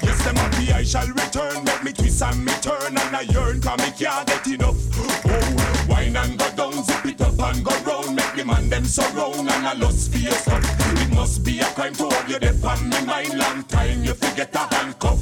[0.02, 3.60] Yes, them happy I shall return, make me twist and me turn and I yearn,
[3.60, 4.76] cause me can't get enough.
[4.98, 8.84] Oh, wine and go down, zip it up and go round, make me man them
[8.86, 10.64] surround and I lost for your stuff.
[11.00, 14.14] It must be a crime to hold you dead on me mind long time, you
[14.14, 15.20] forget a handcuff,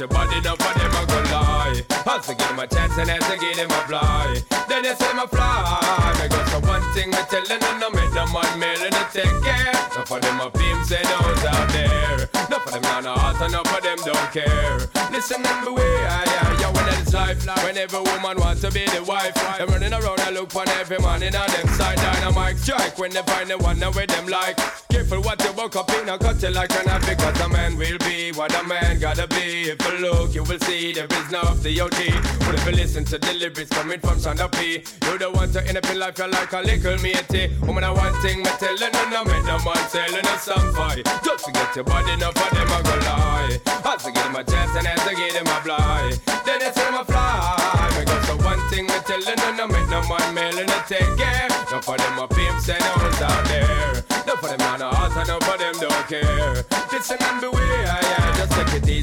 [0.00, 1.84] your body, no for them a go lie.
[2.08, 4.94] As I give them a chance and as I give them a fly, then they
[4.94, 6.16] say them a fly.
[6.16, 9.72] Because the one thing me telling you, no make them one million to take care.
[9.94, 12.16] No for them a pimps and those out there.
[12.48, 14.80] No for them on a heart and no for them don't care.
[15.12, 17.44] Listen and beware, yeah, yeah, yeah, when it's life.
[17.64, 20.98] When every woman wants to be the wife, them running around and look for every
[20.98, 21.98] man in on them side.
[21.98, 24.56] Dynamite strike when they find the one that with them like.
[24.88, 26.88] Careful what you woke up in, I cut you like an.
[27.04, 29.29] Because a man will be what a man gotta.
[29.70, 32.10] If you look, you will see there is no the OT.
[32.42, 35.62] But if you listen to the lyrics coming from Shonda P, you don't want to
[35.62, 37.54] end up in life, you're like a little matey.
[37.62, 40.74] Woman, I one thing, me telling you, no, make them one telling you some.
[41.22, 43.60] Just to get your body, enough for them, I go lie.
[43.94, 46.74] As I give them a chance and as I give them a fly, then say
[46.74, 47.94] them a fly.
[47.94, 51.46] Because the one thing, me telling you, no, make them one million to take care.
[51.70, 54.02] No for them a pimps and hoes out there.
[54.26, 56.66] No for them on a heart and no for them don't care.
[56.90, 58.39] Listen and beware, yeah,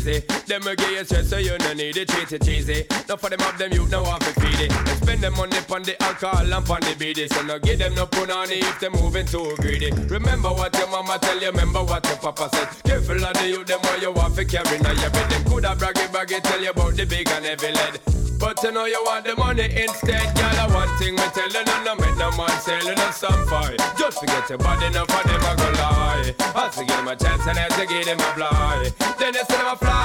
[0.08, 0.22] easy.
[0.48, 2.86] Them a give you stress so you no need it, treat it cheesy.
[3.08, 4.72] No for them have them youth, no have to feed it.
[4.86, 7.28] They spend them money on the alcohol and on the beady.
[7.28, 9.92] So no give them no punani if they moving too greedy.
[10.08, 12.70] Remember what your mama tell you, remember what your papa said.
[12.84, 15.30] Careful of the youth, them what you want to carry now your bed.
[15.30, 18.00] Them coulda braggy braggy tell you about the big and heavy lead.
[18.40, 20.70] But you know you want the money instead, girl.
[20.70, 23.82] One thing me tell you, no, no make no man selling no some fight.
[23.98, 26.34] Just forget your body, no for them a go lie.
[26.78, 29.68] To give them chance and as to give them a fly, then they say them
[29.68, 29.97] a fly.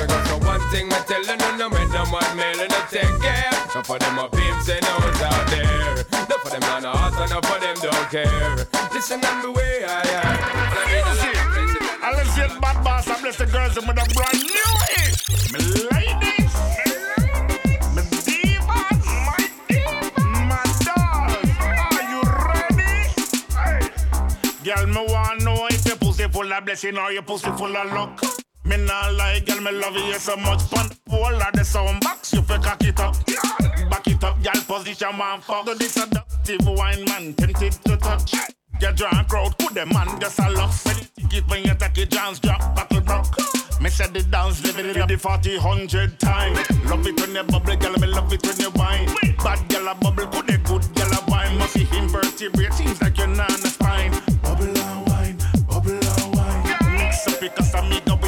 [0.00, 3.20] Because the one thing me tell you, no, no make no man mailing no take
[3.20, 3.50] care.
[3.74, 6.04] No for them a pimps and hoes out there.
[6.28, 8.66] No for them on the heart and no for them don't care.
[8.92, 10.36] Listen and beware, yeah.
[10.86, 11.36] Music.
[12.02, 13.08] I let's get bad boss.
[13.08, 15.12] I bless the girls with a brand new hit.
[15.52, 15.58] My
[15.98, 16.54] ladies,
[17.94, 19.36] my divas, my
[19.68, 20.16] divas,
[20.50, 21.50] my dolls.
[21.96, 22.94] Are you ready?
[23.58, 23.82] Hey.
[24.64, 27.92] Girl, me want know if your pussy full of blessing or your pussy full of
[27.92, 28.45] luck.
[28.66, 30.90] Me not like, girl, me love you so much fun.
[31.12, 33.14] All of the sound box, you fi cock it up.
[33.88, 35.66] Back it up, girl, position one fuck.
[35.66, 38.34] Do this seductive wine, man, tempted to touch.
[38.80, 40.74] Get drunk crowd, put them man, just a lock.
[40.84, 43.38] When you take it, when you take it, John's drop, battle rock.
[43.80, 46.58] Me said the dance, live it in the 40, 100 times.
[46.86, 49.06] Love it when you bubble, girl, me love it when you wine.
[49.44, 51.56] Bad girl a bubble, put a good girl a wine.
[51.56, 54.10] Must see invertebrate, seems like you're not a spine.
[54.42, 55.38] Bubble and wine,
[55.68, 56.96] bubble and wine.
[56.98, 57.85] Mix up because I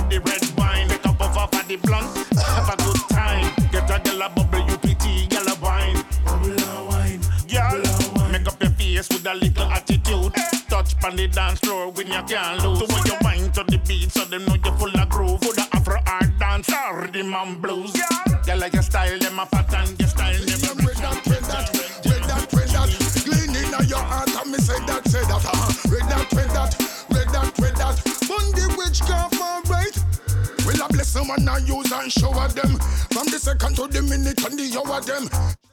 [0.08, 0.88] the red wine.
[0.88, 2.08] Make up of off of the blunt,
[2.38, 3.52] have a good time.
[3.70, 6.04] Get a girl a bubble, you pretty girl a wine.
[6.24, 8.30] Bubble and wine, girl.
[8.30, 10.34] Make up your face with a little attitude.
[10.68, 12.78] Touch on the dance floor when you can't lose.
[12.78, 15.40] So when you wine to the beat, so them know you're full of groove.
[15.40, 17.94] For the Afro art dance or rhythm and blues.
[18.46, 21.68] Yeah, like your style, them a pattern, your style never With that, with that,
[22.04, 22.88] with that, with that.
[23.24, 25.44] Clean in your heart and me say that, say that.
[25.90, 26.72] With that, with that,
[27.10, 27.96] with that, with that.
[28.28, 29.97] Bundy witchcraft, alright.
[30.88, 32.78] I bless them and I use and shower them.
[33.12, 35.28] From the second to the minute and the hour them.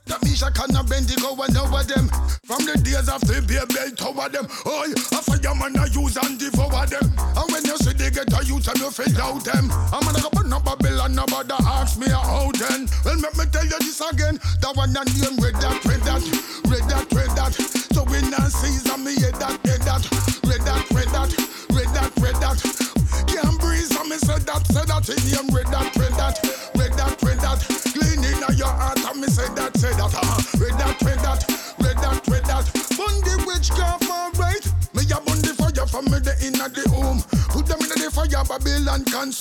[0.06, 2.12] That Misha can have bend the go and over them.
[2.44, 4.46] From the days of the beer belt over them.
[4.68, 7.16] Oh, a fireman I use and devour them.
[7.16, 9.72] And when you see they get a youth and you feel out them.
[9.96, 12.92] I'm gonna go put no Babylon, nobody ask me how then.
[13.08, 14.36] Well, let me tell you this again.
[14.60, 16.24] That one and them red that, red that,
[16.68, 17.56] red that, red that.
[17.96, 20.04] So not season me head that, head that,
[20.44, 21.32] red that, red that,
[21.72, 22.95] red that, red that.
[23.28, 25.48] Can't breathe, so me say that, say that in him.
[25.56, 26.36] Read that, red that,
[26.76, 27.60] red that, red that.
[27.94, 30.14] Clean in your heart, and me say that, say that.
[30.14, 31.42] Uh, read that, red that,
[31.80, 32.66] red that, red that.
[32.98, 34.66] Bundy witchcraft, alright.
[34.94, 37.24] Me a bundy fire for me the inna the home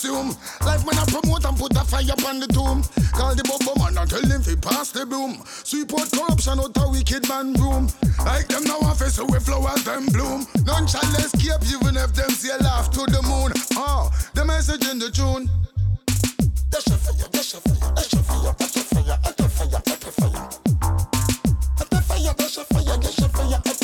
[0.04, 0.36] assume.
[0.64, 2.82] Life man I promote and put a fire upon the tomb.
[3.12, 5.42] Call the bubble man and tell him fi pass the broom.
[5.64, 7.88] Sweep out corruption out a wicked man room.
[8.24, 10.46] Like them now office so we flowers them bloom.
[10.66, 13.52] None shall escape even if them say laugh to the moon.
[13.76, 15.48] Ah, the message in the tune.
[16.70, 19.80] Dash a fire, dash a fire, dash a fire, dash a fire, dash a fire,
[19.84, 20.48] dash a fire.
[21.80, 23.83] At the fire, dash a fire, dash a fire, at the fire,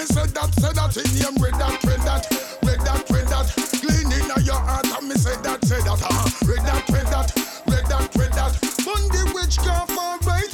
[0.00, 2.24] me say that, say that in him, with that, with that,
[2.64, 3.46] with that, with that.
[3.84, 6.48] Clean in your heart, and me say that, say that, uh-huh.
[6.48, 7.28] With that, with that,
[7.68, 8.52] with that, with that.
[8.80, 10.52] Bundy witchcraft, alright.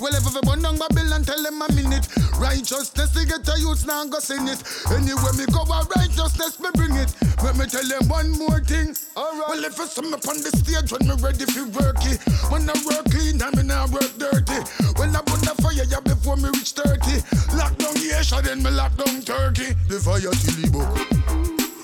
[0.00, 0.40] Well, if I
[0.78, 2.08] down Babylon, tell them a minute.
[2.38, 4.62] Righteousness, they get a youth now go sing it.
[4.90, 7.14] Anyway, me go a righteousness, me bring it.
[7.42, 8.94] Let me tell them one more thing.
[9.16, 9.48] Alright.
[9.48, 12.20] Well, if I some up on the stage when me ready for work it.
[12.50, 14.60] When I work clean, I mean I work dirty.
[14.96, 17.56] When I put the fire, yeah, before me reach 30.
[17.56, 19.72] Lock down Asia, then me lock down Turkey.
[19.88, 20.92] The fire till the book.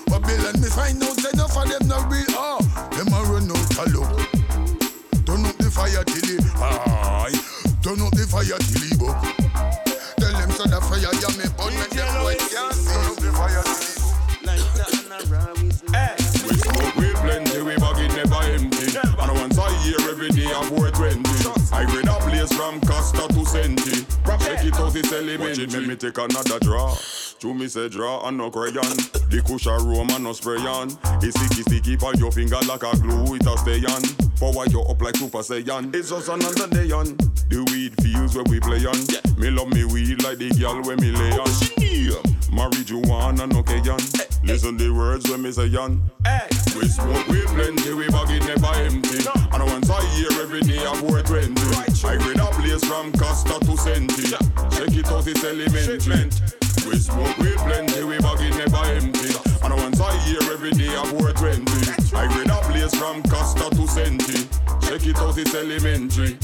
[0.07, 2.25] Babylon, me find out enough of them not real.
[2.29, 2.61] Oh,
[2.93, 4.43] them a run out of luck.
[5.25, 7.52] Turn up the fire till it high.
[7.83, 9.19] Turn up the fire till it buck.
[10.15, 12.95] Tell them so the fire yeah me burn make them boy can't see.
[12.95, 13.99] Turn up the fire till it
[16.47, 18.87] We smoke weed plenty, we bag it never empty.
[18.95, 21.27] And once I hear every day I pour 20.
[21.75, 21.83] I
[22.51, 24.05] from Costa to Senti.
[24.25, 25.67] Check it out, it's elementary.
[25.67, 26.95] Make me take another draw.
[27.39, 28.97] To me say draw and no crayon.
[29.29, 30.89] The cushion room and no spray on.
[31.21, 34.01] It's sticky sticky on your finger like a glue, it a stay on.
[34.39, 35.95] Power you up like Super Saiyan.
[35.95, 37.15] It's just another day on.
[37.49, 38.97] The weed feels where we play on.
[39.39, 41.82] Me love me weed like the girl where me lay on.
[42.53, 43.97] Marijuana no Kayan.
[44.43, 46.01] Listen the words when me say on.
[46.75, 49.25] We smoke weed plenty, we bag it never empty.
[49.51, 51.53] And once I hear every day I pour 20.
[52.05, 54.29] I grade a place from Costa to Senti.
[54.75, 56.29] Check it out, it's elementary.
[56.85, 59.33] We smoke weed plenty, we bag it never empty.
[59.63, 61.65] And once I hear every day I pour 20.
[62.13, 64.45] I grade a place from Costa to Senti.
[64.85, 66.37] Check it out, it's elementary.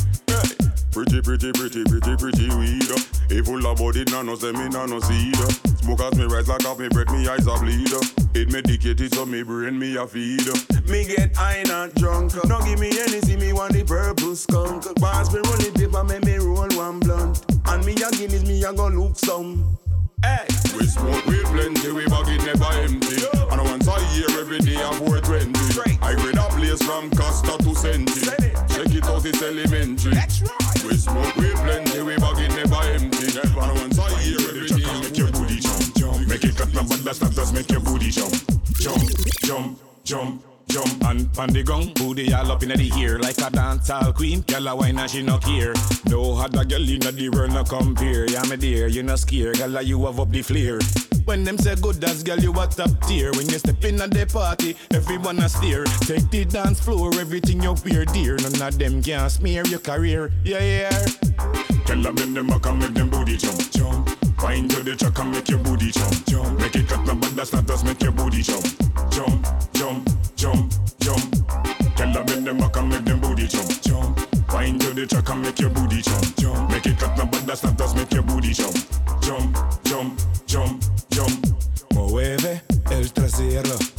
[0.92, 2.90] Pretty, pretty, pretty, pretty, pretty weed.
[3.30, 5.36] If full of body, nano say me nano seed.
[5.80, 7.94] Smoke as me rise like off me breath, me eyes a bleed.
[8.34, 10.42] It medicated so me brain me a feed.
[10.90, 12.34] Me get high not drunk.
[12.48, 14.84] No give me any, see me want the purple skunk.
[15.00, 17.46] Pass me rolling paper, make me roll one blunt.
[17.68, 19.78] And me a Guinness, me a go look some.
[20.24, 20.46] Hey.
[20.78, 23.24] We smoke weed plenty, we bag it never empty.
[23.52, 26.00] And once I hear every day I pour 20.
[26.02, 28.59] I grade a place from Costa to Senti.
[28.80, 30.14] Check it out, it's elementary.
[30.14, 30.84] That's right.
[30.86, 33.38] We smoke weed plenty, we bag it never empty.
[33.38, 36.28] And once I hear every day I make your booty jump, jump.
[36.30, 38.34] Make it cut, no, but that's not just make your booty jump,
[38.80, 39.04] jump,
[39.44, 40.49] jump, jump.
[40.70, 44.42] Jump and pan the gong, booty all up inna the ear like a dancehall queen.
[44.42, 45.74] Girl a wine and she no care.
[46.08, 48.30] No other girl inna the world no compare.
[48.30, 49.54] Yeah me dear, you no scare.
[49.54, 50.80] Girl a you have up the flare.
[51.26, 53.32] When them say good as girl, you a top tier.
[53.34, 55.86] When you step in at the party, everyone a stare.
[56.02, 58.38] Take the dance floor, everything you wear dear.
[58.38, 60.32] None of them can smear your career.
[60.44, 61.06] Yeah, yeah.
[61.86, 64.10] Tell them them up and make them booty jump, jump.
[64.40, 66.60] Find to the track and make your booty jump, jump.
[66.60, 68.66] Make it cut no but that's not just make your booty jump,
[69.12, 70.10] jump, jump,
[70.40, 70.72] jump,
[71.02, 71.36] jump.
[71.98, 74.20] Tell them make them up and make them booty jump, jump.
[74.50, 76.72] Find to the track and make your booty jump, jump.
[76.72, 78.78] Make it cut no but that's not just make your booty jump,
[79.22, 81.46] jump, jump, jump, jump.
[81.94, 83.99] Mueve el trasero.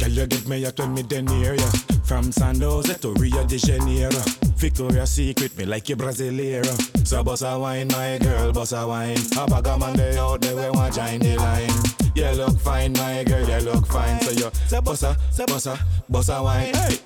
[0.00, 0.94] Girl, you give me a 12
[1.28, 1.66] me ya.
[2.04, 4.18] From San Jose to Rio de Janeiro.
[4.56, 7.06] Victoria's Secret, me like you Brasileiro.
[7.06, 9.18] So boss a wine, my girl, boss a wine.
[9.36, 11.70] A bag of man they out there, we want join the line.
[12.14, 14.20] You look fine, my girl, you look fine.
[14.22, 15.78] So you say bossa, uh, say bossa, uh,
[16.10, 16.74] bossa wine.
[16.74, 16.96] Hey,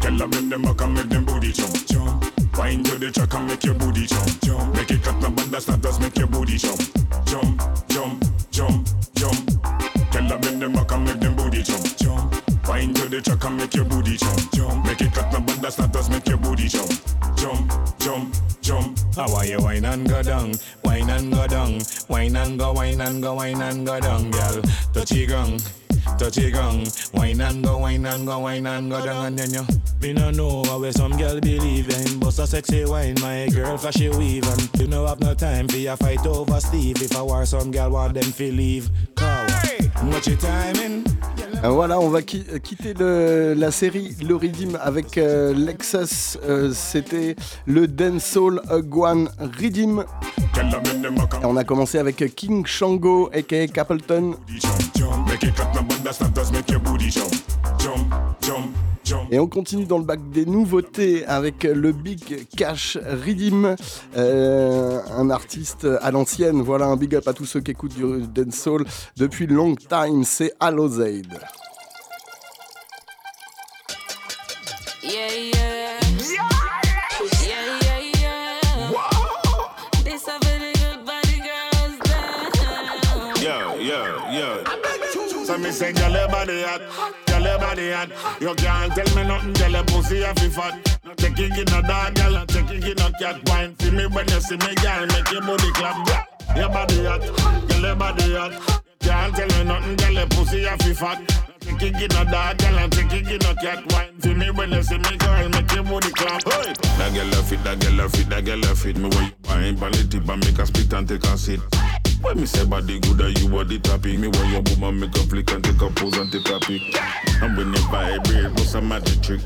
[0.00, 2.56] tell them make them back and make them booty jump, jump.
[2.56, 4.74] Wine to the track and make your booty jump, jump.
[4.74, 6.80] Make it cut no but that's not just make your booty jump,
[7.26, 9.50] jump, jump, jump, jump.
[10.12, 11.91] Tell them make them back and make them booty jump.
[12.82, 14.84] Wine to the track and make your booty jump, jump.
[14.84, 16.90] Make it cut no but that's not just make your booty jump,
[17.36, 18.98] jump, jump, jump.
[19.14, 21.78] How are you wine and go down, wine and go down,
[22.08, 24.62] wine and go, wine and go, wine and go down, girl.
[24.92, 25.60] Touch it gong,
[26.18, 26.84] touch gong,
[27.14, 29.64] wine and go, wine and go, wine and go down, and then you.
[30.00, 33.78] Me no know how where some girl believe in, but a sexy wine, my girl
[33.78, 37.00] flashy weave, and you know have no time for your fight over Steve.
[37.00, 39.46] If I war some girl want them to leave, cow.
[41.64, 46.38] Euh, Voilà, on va qui- quitter le- la série Le Redeem avec euh, Lexus.
[46.44, 50.04] Euh, C'était le Dancehall Guan Redeem.
[51.40, 54.34] Et on a commencé avec King Shango aka Capleton.
[59.32, 63.76] Et on continue dans le bac des nouveautés avec le Big Cash Redeem,
[64.14, 66.60] euh, un artiste à l'ancienne.
[66.60, 68.84] Voilà un big up à tous ceux qui écoutent du dancehall
[69.16, 70.24] depuis long time.
[70.24, 71.32] C'est Allozaid.
[75.02, 75.62] Yeah, yeah.
[83.80, 85.44] Yeah, yeah.
[85.44, 86.82] So me say, girl, your body hot,
[87.62, 88.10] body hot.
[88.40, 90.74] You can't tell me nothing, girl, your pussy a fi fat.
[91.16, 93.48] Take it in a dog, girl, take it in a cat.
[93.48, 95.96] Wine for me when you see me, girl, make your booty clap.
[96.56, 97.22] Your body hot,
[97.68, 98.52] girl, your body hot.
[99.00, 101.18] Can't tell me nothing, girl, your pussy a fi fat.
[101.60, 103.80] Take it in a dog, girl, no take it in a cat.
[103.92, 106.42] Wine for me when you see me, girl, make your booty clap.
[106.44, 106.72] Hey.
[106.98, 108.96] That girl a fit, that girl a fit, that girl a fit.
[108.96, 111.60] Me you wine, pan the tip and make a spit and take a sit.
[112.22, 115.20] When me say body good and you body topic Me want your woman make a
[115.26, 116.82] flick and take a pose and take a pic.
[117.42, 119.40] And when you vibrate, what's a magic trick?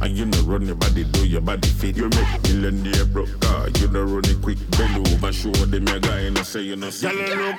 [0.00, 1.96] And you know run your body, do your body fit.
[1.96, 4.58] You make millionaire broke car, you know run it quick.
[4.70, 7.56] Bend over, show them your guy and I say you know see Girl, you look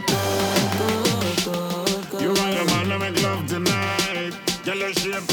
[2.12, 4.34] good, You and your man to make love tonight.
[4.66, 5.24] Your shape.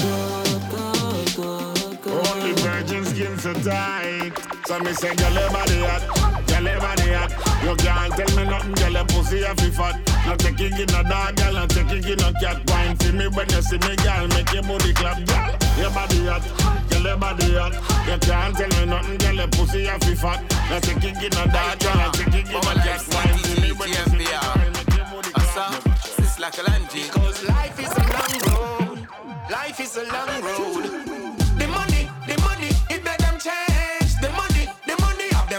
[2.08, 4.35] Only virgin skin so tight
[4.66, 6.02] So me say, girl, your body hot
[6.48, 7.30] Girl, your body hot
[7.62, 9.94] You can't tell me nothing, girl, your pussy a fi fat.
[10.26, 12.58] No take it in a dog, girl, no take it in a cat.
[12.66, 16.18] Wine for me when you see me, girl, make your booty clap Girl, your body
[16.26, 16.42] hot
[16.90, 17.74] Girl, your body hot
[18.10, 20.42] You can't tell me nothing, girl, your pussy a fi fat.
[20.66, 23.06] No take it in a dog, girl, no take it in a cat.
[23.14, 25.86] Wine for me when you see me, girl, make your booty clap
[26.18, 27.06] It's like a landing.
[27.14, 29.06] Cause life is a long road.
[29.46, 31.05] Life is a long road.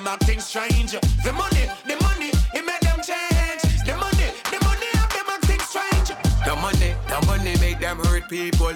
[0.08, 0.92] Them acting strange.
[0.92, 3.84] The money, the money, it made them change.
[3.86, 6.10] The money, the money, have them acting strange.
[6.46, 8.74] The money, the money make them hurt people.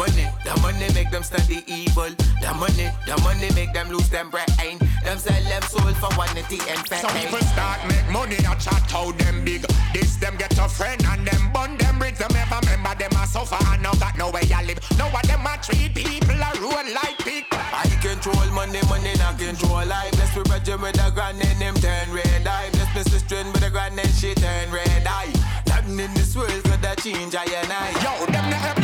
[0.00, 2.08] The money, the money make them study evil.
[2.40, 4.80] The money, the money make them lose them brain.
[5.04, 7.04] Them sell them soul for vanity and fame.
[7.04, 9.60] Some people start make money and chat how them big.
[9.92, 12.16] This them get a friend and them bun them rich.
[12.16, 14.80] Them ever remember them a suffer and now got nowhere you live.
[14.96, 17.44] Now what them a treat people a roll like pig.
[17.52, 20.12] I control money, money not control life.
[20.12, 22.70] Bless me brother with a grand and him turn red eye.
[22.72, 25.28] Bless me sister with a grand and she turn red eye.
[25.68, 27.92] Nothing in this world could change I and I.
[28.00, 28.79] Yo, them not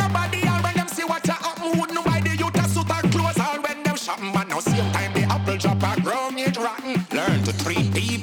[4.07, 4.31] shopping.
[4.31, 6.95] But now same time the apple drop a ground it rotten.
[7.11, 8.16] Learn to treat people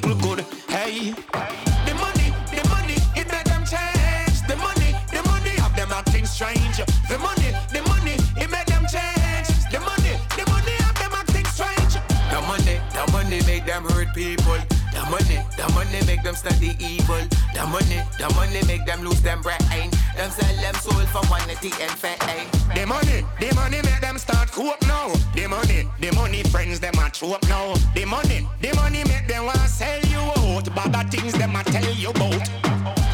[15.57, 17.21] the money make them study evil.
[17.53, 19.89] The money, the money make them lose them brain.
[20.15, 22.47] Them sell them soul for vanity and fame.
[22.73, 25.11] The money, the money make them start cope now.
[25.33, 27.73] The money, the money friends them a trope now.
[27.93, 30.65] The money, the money make them want sell you out.
[30.75, 32.45] Bad things them a tell you about.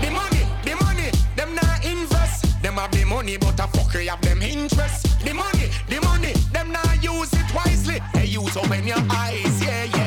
[0.02, 2.62] The money, the money, them not invest.
[2.62, 5.20] Them have the money but a fucker have them interest.
[5.24, 8.00] The money, the money, them not use it wisely.
[8.14, 10.01] Hey, use open your eyes, yeah, yeah.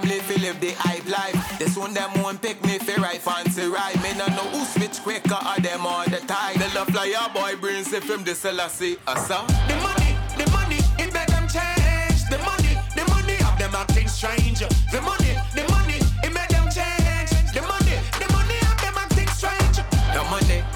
[0.00, 1.58] Family fi live the hype life.
[1.58, 4.02] This one them won't pick me fi right fancy ride.
[4.02, 6.56] Me no know who switch quicker or them all the time.
[6.56, 9.44] The love flyer boy brings if him the selassie asa.
[9.68, 12.24] The money, the money, it make them change.
[12.32, 14.60] The money, the money, have them acting strange.
[14.60, 15.19] The money,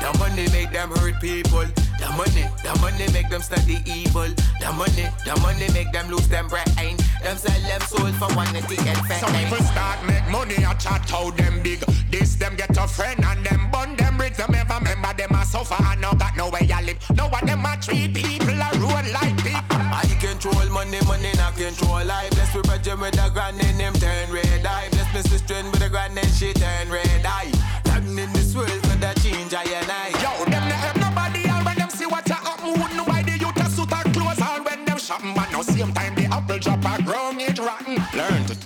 [0.05, 1.65] the money make them hurt people.
[1.99, 4.29] The money, the money make them study evil.
[4.61, 6.97] The money, the money make them lose them brain.
[7.23, 9.21] Them sell them soul for vanity and fame.
[9.25, 11.81] Some people start make money and chat how them big.
[12.11, 14.37] This them get a friend and them bun them rich.
[14.37, 16.99] Them ever remember them a suffer and now got nowhere you live.
[17.17, 19.57] Now what them a treat people a road like pig.
[19.71, 22.31] I control money, money not control life.
[22.33, 24.89] Bless me brother with a grand and him turn red eye.
[24.91, 27.64] Bless me sister with a grand and she turn red eye.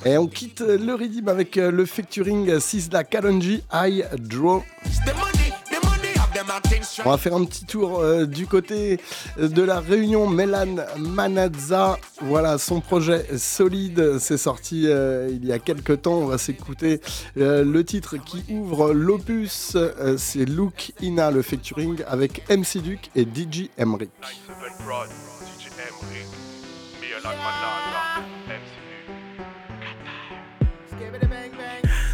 [0.04, 4.62] Et on quitte le rythme avec euh, le featuring Sisla Kalonji, I Draw.
[7.04, 9.00] On va faire un petit tour euh, du côté
[9.38, 11.98] de la réunion Melan Manazza.
[12.22, 16.18] Voilà, son projet solide, c'est sorti euh, il y a quelques temps.
[16.18, 17.00] On va s'écouter
[17.36, 19.72] euh, le titre qui ouvre l'opus.
[19.76, 24.10] Euh, c'est Look Ina, le featuring avec MC Duke et DJ Emric.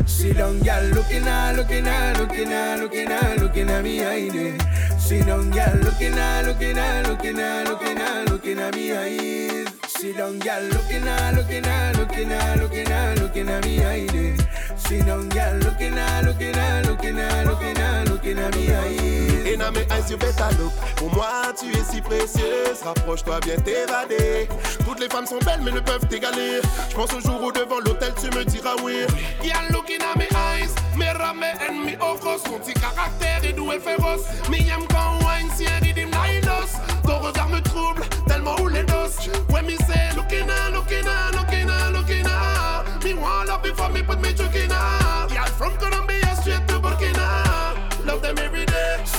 [0.06, 4.28] Sit down, girl, looking at, looking at, looking at, looking at, looking at me, I
[4.28, 4.60] did.
[4.98, 9.64] Sit down, girl, looking at, looking at, looking at, looking at, looking at me, I
[9.86, 14.06] Sit down, girl, looking at, looking at, looking at, looking at, looking at me, I
[14.06, 14.46] did.
[14.76, 17.83] Sit down, girl, looking at, looking at, looking at, looking at,
[18.24, 20.72] looking at me, I Et dans mes eyes, you better look.
[20.96, 22.82] Pour moi, tu es si précieuse.
[22.82, 24.48] Rapproche-toi, viens t'évader.
[24.86, 26.60] Toutes les femmes sont belles, mais ne peuvent t'égaler.
[26.90, 29.04] Je pense au jour où devant l'hôtel, tu me diras oui.
[29.42, 33.70] Girl looking at me eyes, me rame and me ojos Son petit caractère est doux
[33.72, 38.68] et féroce Me aime quand wine, si un nailos Ton regard me trouble, tellement où
[38.68, 43.46] les doses When me say looking at, looking at, looking at, looking at Me want
[43.46, 46.13] love before me put me joking at Girl from Colombia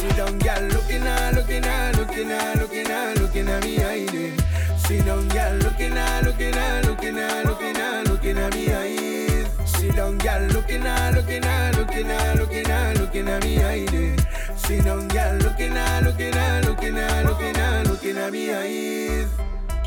[0.05, 4.05] Sit down, girl, looking at, looking at, looking at, looking at, looking at me, I
[4.05, 4.43] did.
[4.77, 9.65] Sit down, girl, looking at, looking at, looking at, looking at, looking at me, I
[9.65, 13.85] Sit down, girl, looking at, looking at, looking at, looking at, looking at me, I
[13.87, 14.27] did.
[14.55, 19.27] Sit down, girl, looking at, looking at, looking at, looking at, looking at me, I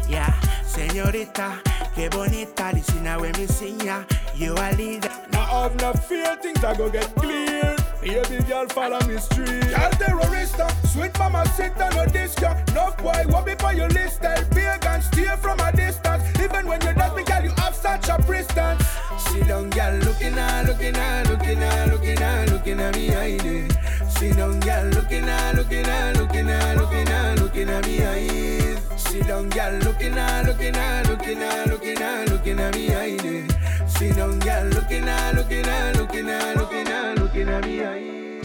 [0.08, 0.34] Yeah,
[0.66, 1.62] señorita,
[1.94, 4.02] qué bonita, listen when me sing ya.
[4.34, 5.12] You are leader.
[5.30, 7.77] Now have no fear, things are gonna get clear.
[8.08, 9.68] Baby girl, follow me street.
[9.68, 12.54] Girl, terrorista, sweet mama, sit on no disc, ya.
[12.72, 14.22] No boy, what be for your list?
[14.22, 16.24] Tell big and steer from a distance.
[16.40, 18.82] Even when you dance me, girl, you have such a prestance.
[19.18, 23.36] Sit down, girl, looking at, looking at, looking at, looking at, looking at me, I
[23.36, 23.78] did.
[24.08, 28.76] Sit down, girl, looking at, looking at, looking at, looking at, looking at me, I
[28.96, 33.16] Sit down, girl, looking at, looking at, looking at, looking at, looking at me, I
[33.18, 33.54] did.
[33.86, 37.17] Sit down, girl, looking at, looking at, looking at, looking at,
[37.48, 38.42] looking at me, I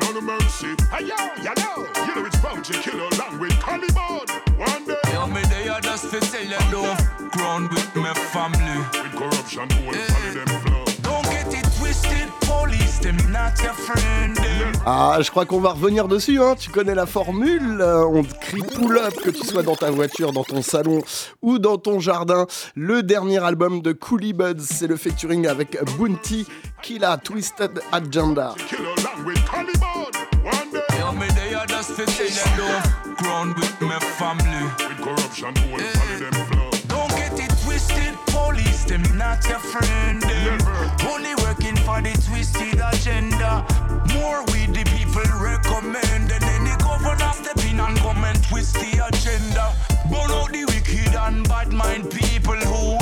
[0.00, 0.74] No no mercy.
[0.90, 1.86] Hey yo, you know.
[2.06, 4.26] You know it's bounty killer along with Caliban
[4.56, 5.12] One day.
[5.12, 8.78] Yo, me there just fi tell you don't ground with my family.
[9.02, 10.07] With corruption, all follow
[14.86, 16.54] Ah, je crois qu'on va revenir dessus, hein.
[16.58, 19.90] tu connais la formule, euh, on te crie pull up, que tu sois dans ta
[19.90, 21.02] voiture, dans ton salon
[21.42, 22.46] ou dans ton jardin.
[22.74, 26.46] Le dernier album de Coolie Buds, c'est le featuring avec Bounty,
[26.82, 28.54] Killa Twisted Agenda.
[36.88, 40.24] Don't get it twisted, police them not your friend.
[41.06, 41.37] Only
[41.98, 43.64] for the twisted agenda.
[44.14, 48.90] More we the people recommend, and then the governor step and come and twist the
[49.08, 49.72] agenda.
[50.10, 52.98] Burn out the wicked and bad mind people who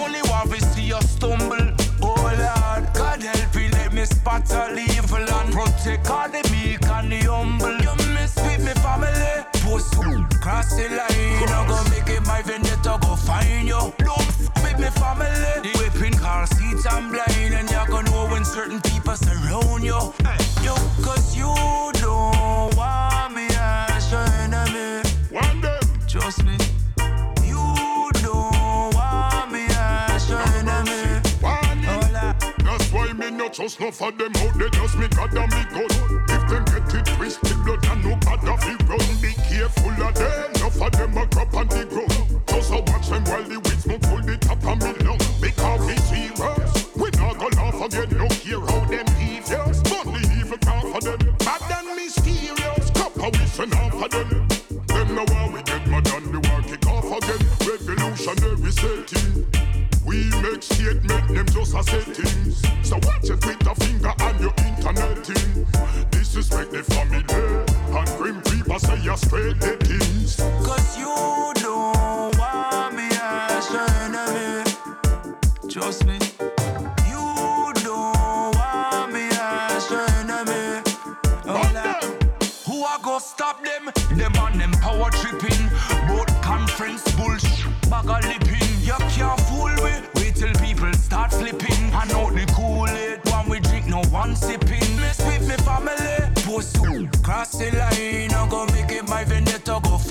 [0.00, 1.72] only want to see us stumble.
[2.02, 6.84] Oh Lord, God help me, let me spot all evil and protect all the meek
[6.86, 7.78] and the humble.
[7.80, 9.34] You mess with me family,
[9.64, 9.94] post
[10.40, 11.48] cross the line.
[11.48, 13.92] I go make it my vendetta, go find you.
[13.98, 14.28] Don't
[14.62, 15.73] with me family.
[19.54, 20.14] Surround you.
[20.62, 21.52] Yo, cause you
[22.00, 25.02] don't want me as your enemy.
[25.30, 25.78] One day
[26.08, 26.56] Trust me.
[27.42, 31.20] You don't want me as your enemy.
[32.64, 35.62] That's why me not trust no for them out they just me God and me
[35.70, 35.86] gun
[36.28, 39.20] If them get it twisted blood and no bad of it run.
[39.22, 43.08] Be careful of them, no for them a crop on the ground Just a watch
[43.08, 45.18] them while the weeds smoke full the top of me lung.
[45.40, 46.93] Because we serious,
[47.50, 51.96] go laugh again No care how them devious, the evil can't for them Bad and
[51.96, 54.48] mysterious, copper send off for them
[54.86, 59.46] Them now how we get mad and the war kick off again Revolutionary setting
[60.06, 62.60] we make statement, them just a settings.
[62.82, 65.66] So watch your Twitter finger and your internet thing.
[66.10, 67.24] Disrespect the family
[67.96, 70.36] and grim people say you're straight the things.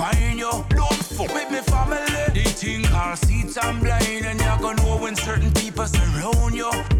[0.03, 0.51] Find you.
[0.69, 1.97] Don't fuck with me family.
[2.33, 4.25] They think our seats I'm blind.
[4.25, 6.92] And you're gonna know when certain people surround you.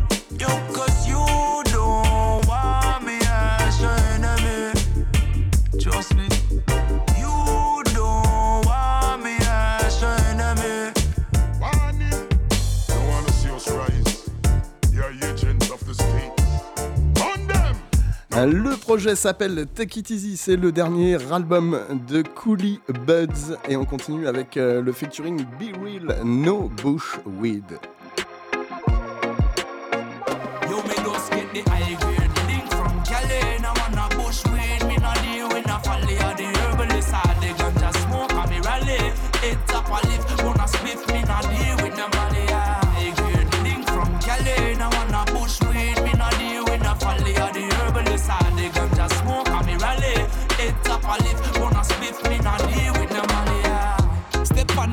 [18.84, 21.80] Projet s'appelle Take It Easy, c'est le dernier album
[22.10, 27.64] de Coolie Buds et on continue avec euh, le featuring Be Real No Bush Weed.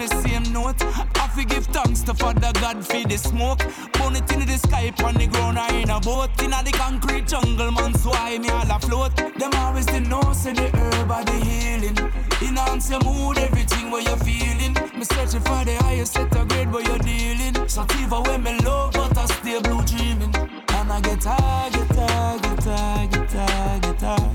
[0.01, 0.82] The same note.
[0.82, 3.60] I fi give thanks to Father God for the smoke.
[3.93, 6.31] Burn it in the sky, on the ground or in a boat.
[6.43, 9.14] In the concrete jungle, man, so I me all afloat.
[9.16, 11.98] Them always the know, say the herb are the healing.
[12.40, 14.72] Enhance your mood, everything what you're feeling.
[14.98, 17.55] Me searching for the highest set of grade where you're dealing.
[17.68, 20.35] So Sativa when me love, but I stay blue dreaming.
[20.35, 24.31] And I get high, get high, get high.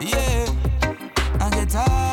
[0.00, 0.46] Yeah.
[1.42, 2.09] I get high,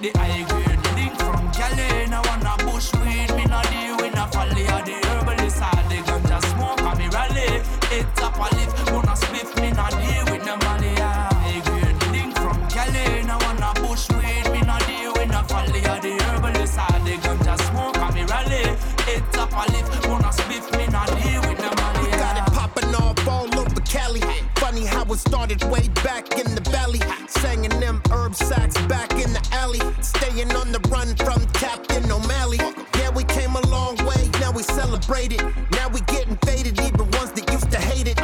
[0.00, 2.08] the high grade link from Cali.
[2.08, 5.98] Now wanna bush weed, me not deal with no folly or the herbalist or the
[6.08, 7.60] ganja smoke and me rally.
[7.92, 10.94] It up a lift, wanna spliff, me not deal with no money.
[10.96, 13.24] High grade link from Cali.
[13.28, 17.14] Now wanna bush weed, me not deal with no folly or the herbalist or the
[17.20, 18.64] ganja smoke and me rally.
[19.12, 22.10] It up a lift, wanna spliff, me not deal with no money.
[22.16, 24.22] Got it popping off all over Cali.
[24.56, 27.00] Funny how it started way back in the valley.
[27.28, 29.09] Singing them herb sacks back
[29.70, 30.02] alley.
[30.02, 32.58] Staying on the run from Captain O'Malley.
[32.96, 35.42] Yeah, we came a long way, now we celebrate it.
[35.72, 38.18] Now we getting faded, even ones that used to hate it.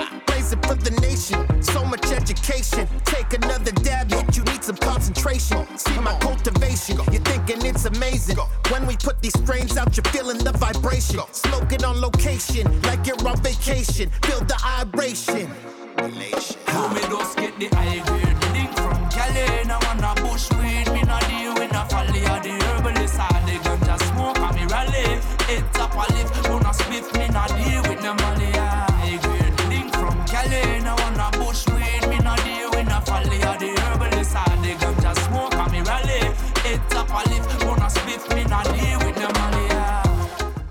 [0.48, 2.86] It for the nation, so much education.
[3.05, 5.66] Take another dab, hit you need some concentration.
[5.77, 8.36] See my cultivation, you're thinking it's amazing.
[8.70, 11.18] When we put these strains out, you're feeling the vibration.
[11.32, 14.09] Smoke it on location, like you're on vacation.
[14.23, 15.51] Feel the vibration.
[15.98, 18.26] Yo, me just get the high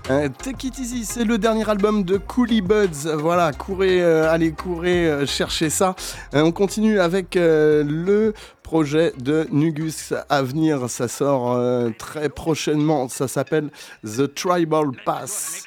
[0.08, 3.08] Euh, Take It Easy, c'est le dernier album de Coolie Buds.
[3.14, 5.96] Voilà, courez, euh, allez, courez, euh, cherchez ça.
[6.32, 10.88] On continue avec le projet de Nugus à venir.
[10.88, 11.58] Ça sort
[11.98, 13.08] très prochainement.
[13.08, 13.70] Ça s'appelle
[14.04, 15.64] The Tribal Pass.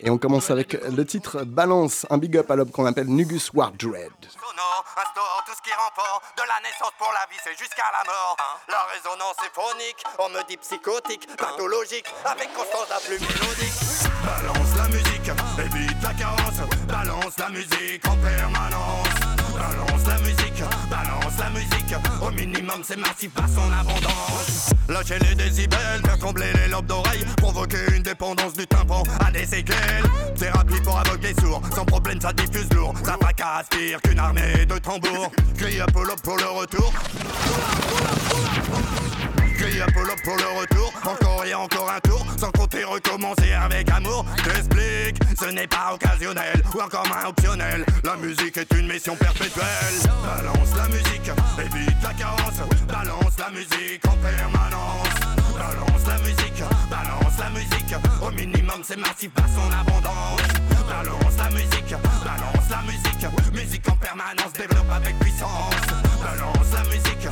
[0.00, 3.52] Et on commence avec le titre Balance, un big up à l'homme qu'on appelle Nugus
[3.54, 4.10] War Dread.
[4.28, 8.04] sonore instaure tout ce qui remporte de la naissance pour la vie, c'est jusqu'à la
[8.04, 8.36] mort.
[8.68, 13.74] La résonance est phonique, on me dit psychotique, pathologique, avec constance la plus mélodique.
[14.24, 16.60] Balance la musique, évite la carence.
[16.88, 19.23] Balance la musique en permanence.
[22.20, 24.70] Au minimum, c'est massif par son abondance.
[24.88, 29.46] Lâchez les décibels, faire trembler les lobes d'oreilles, provoquer une dépendance du tympan à des
[29.46, 30.04] séquelles.
[30.38, 34.78] Thérapie pour aveugles sourds, sans problème ça diffuse lourd, ça fracasse pire qu'une armée de
[34.78, 35.30] tambours.
[35.56, 36.92] Crie Apollo pour le retour.
[39.64, 44.26] Pour le retour, encore et encore un tour, sans compter recommencer avec amour.
[44.44, 47.84] T'explique, ce n'est pas occasionnel ou encore moins optionnel.
[48.04, 49.64] La musique est une mission perpétuelle.
[50.04, 52.60] Balance la musique, évite la carence.
[52.86, 55.08] Balance la musique en permanence.
[55.56, 57.94] Balance la musique, balance la musique.
[58.20, 60.42] Au minimum, c'est massif par son abondance.
[60.88, 63.52] Balance la musique, balance la musique.
[63.52, 65.74] Musique en permanence, développe avec puissance.
[66.22, 67.28] Balance la musique,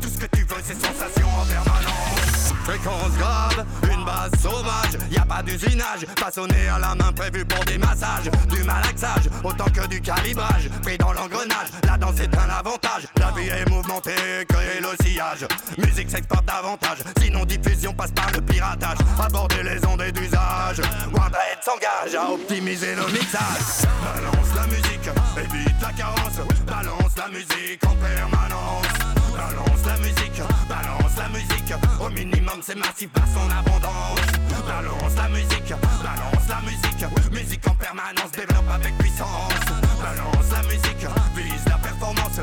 [0.00, 2.52] Tout ce que tu veux, c'est sensation en permanence.
[2.64, 7.64] Fréquence grave, une base sauvage, y a pas d'usinage, façonné à la main prévu pour
[7.64, 12.50] des massages, du malaxage, autant que du calibrage, pris dans l'engrenage, la danse est un
[12.50, 15.46] avantage, la vie est mouvementée, créer le sillage,
[15.78, 20.80] musique s'exporte davantage, sinon diffusion passe par le piratage, aborder les ondes d'usage,
[21.12, 23.86] Wardhead s'engage à optimiser le mixage.
[24.02, 26.40] Balance la musique, évite la carence.
[26.66, 29.25] Balance la musique en permanence.
[29.36, 31.74] Balance la musique, balance la musique.
[32.00, 34.20] Au minimum, c'est massif par son abondance.
[34.66, 37.32] Balance la musique, balance la musique.
[37.32, 39.52] Musique en permanence, développe avec puissance.
[40.00, 41.06] Balance la musique,
[41.36, 42.40] vise la performance.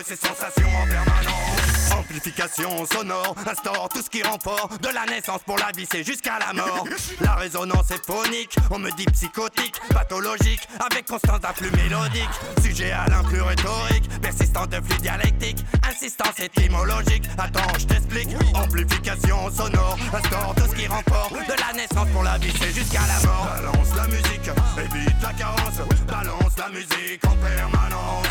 [0.00, 1.92] Tout ce que tu veux, c'est sensation en permanence.
[1.92, 4.70] Amplification sonore, instaure tout ce qui rend fort.
[4.80, 6.86] De la naissance pour la vie, c'est jusqu'à la mort.
[7.20, 12.30] La résonance est phonique, on me dit psychotique Pathologique, avec constance d'un flux mélodique.
[12.62, 15.58] Sujet à l'influx rhétorique, persistant de flux dialectique
[15.88, 18.28] Insistance étymologique, attends je t'explique.
[18.54, 21.30] Amplification sonore, instaure tout ce qui rend fort.
[21.30, 23.48] De la naissance pour la vie, c'est jusqu'à la mort.
[23.54, 25.80] Balance la musique, évite la carence.
[26.06, 28.26] Balance la musique en permanence.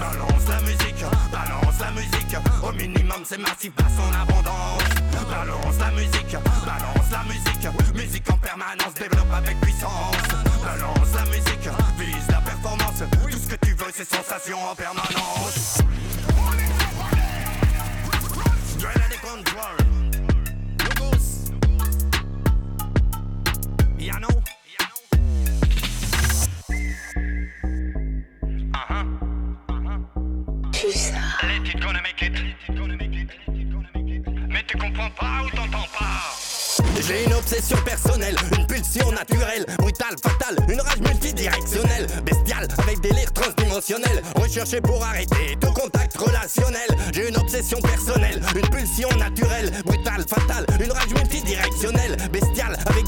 [0.00, 2.36] Balance la musique, balance la musique.
[2.62, 4.82] Au minimum c'est massif par son abondance
[5.28, 8.22] Balance la musique, balance la musique.
[8.40, 10.16] permanence, développe avec puissance.
[10.62, 11.68] Balance la musique,
[11.98, 13.02] vise la performance.
[13.10, 15.82] Tout ce que tu veux, c'est sensation en permanence.
[28.92, 29.31] At the
[30.92, 31.02] control.
[31.02, 31.10] Logos.
[31.10, 31.48] Ya know.
[31.48, 32.32] Let it gonna make it.
[34.48, 36.36] Mais tu comprends pas ou t'entends pas?
[37.06, 43.32] J'ai une obsession personnelle, une pulsion naturelle, brutale, fatale, une rage multidirectionnelle, bestiale, avec délire
[43.32, 46.88] transdimensionnel, recherché pour arrêter tout contact relationnel.
[47.12, 53.01] J'ai une obsession personnelle, une pulsion naturelle, brutale, fatale, une rage multidirectionnelle, bestiale, avec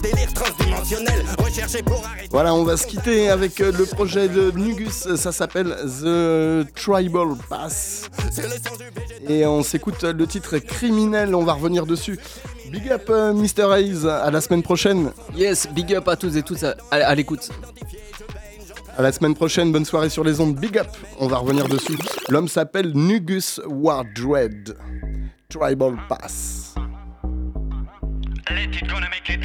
[1.85, 2.29] pour arrêter.
[2.31, 7.35] Voilà, on va se quitter avec euh, le projet de Nugus, ça s'appelle The Tribal
[7.49, 8.09] Pass.
[9.29, 12.19] Et on s'écoute le titre criminel, on va revenir dessus.
[12.71, 13.73] Big up euh, Mr.
[13.73, 15.11] Hayes, à la semaine prochaine.
[15.37, 17.49] Yes, big up à tous et toutes à, à- à l'écoute.
[18.97, 20.55] À la semaine prochaine, bonne soirée sur les ondes.
[20.57, 20.89] Big up,
[21.19, 21.97] on va revenir dessus.
[22.29, 24.77] L'homme s'appelle Nugus Wardred.
[25.49, 26.75] Tribal Pass.
[28.51, 29.41] Let it gonna make it.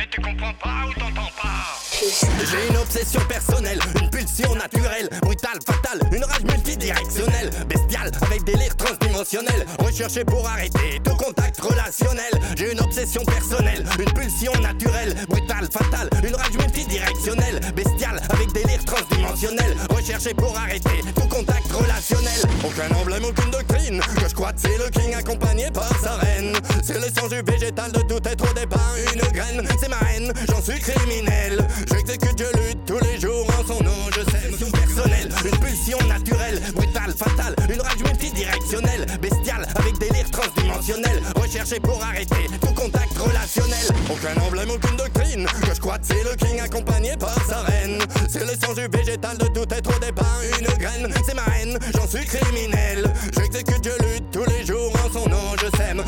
[0.00, 5.58] Mais tu comprends pas ou t'entends pas J'ai une obsession personnelle, une pulsion naturelle, brutale,
[5.66, 12.32] fatale, une rage multidirectionnelle, bestiale, avec délire transdimensionnel, recherché pour arrêter tout contact relationnel.
[12.56, 18.82] J'ai une obsession personnelle, une pulsion naturelle, brutale, fatale, une rage multidirectionnelle, bestiale, avec délire
[18.86, 22.40] transdimensionnel, recherché pour arrêter tout contact relationnel.
[22.64, 26.56] Aucun emblème, aucune doctrine, que je crois que c'est le king accompagné par sa reine.
[26.82, 30.62] C'est l'essence du végétal de tout être au départ, une graine, c'est ma haine, j'en
[30.62, 31.68] suis criminel.
[31.90, 35.98] J'exécute, je lutte tous les jours en son nom, je sème son personnel, une pulsion
[36.06, 43.16] naturelle, brutale, fatale, une rage multidirectionnelle, bestiale, avec délire transdimensionnel, recherché pour arrêter tout contact
[43.18, 43.86] relationnel.
[44.10, 47.98] Aucun emblème, aucune doctrine, que je crois que c'est le king accompagné par sa reine.
[48.28, 52.06] C'est l'essence du végétal de tout être au départ, une graine, c'est ma haine, j'en
[52.06, 53.12] suis criminel.
[53.36, 56.02] J'exécute, je lutte tous les jours en son nom, je sème,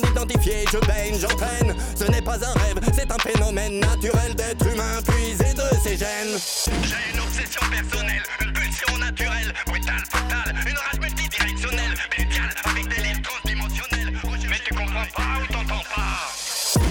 [0.00, 1.74] identifié, je baigne, j'entraîne.
[1.94, 6.36] Ce n'est pas un rêve, c'est un phénomène naturel d'être humain puisé de ses gènes.
[6.82, 13.22] J'ai une obsession personnelle, une pulsion naturelle, brutale, fatale, une rage multidirectionnelle, bestiale, avec délire
[13.22, 14.12] transdimensionnel.
[14.48, 15.55] Mais tu comprends pas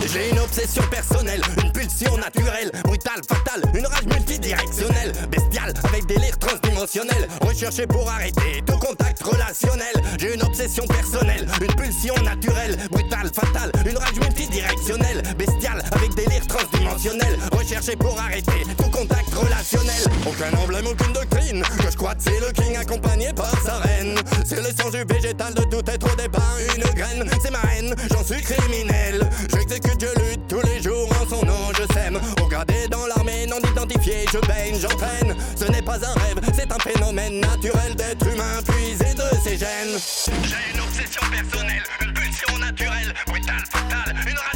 [0.08, 6.38] j'ai une obsession personnelle, une pulsion naturelle, brutale, fatale, une rage multidirectionnelle, bestiale, avec délire
[6.38, 9.94] transdimensionnel, recherché pour arrêter tout contact relationnel.
[10.20, 16.46] J'ai une obsession personnelle, une pulsion naturelle, brutale, fatale, une rage multidirectionnelle, bestiale, avec délire
[16.48, 20.04] transdimensionnel, recherché pour arrêter tout contact relationnel.
[20.26, 24.16] Aucun emblème, aucune doctrine, que je crois c'est le king accompagné par sa reine.
[24.46, 28.24] C'est l'essence du végétal de tout être au départ, une graine, c'est ma haine, j'en
[28.24, 29.30] suis criminel.
[29.76, 32.18] J'exécute, je lutte tous les jours en son nom, je sème.
[32.50, 35.36] Gradé dans l'armée non identifié, je baigne, j'entraîne.
[35.54, 40.00] Ce n'est pas un rêve, c'est un phénomène naturel d'être humain puisé de ses gènes.
[40.44, 44.55] J'ai une obsession personnelle, une pulsion naturelle, brutale, fatale, une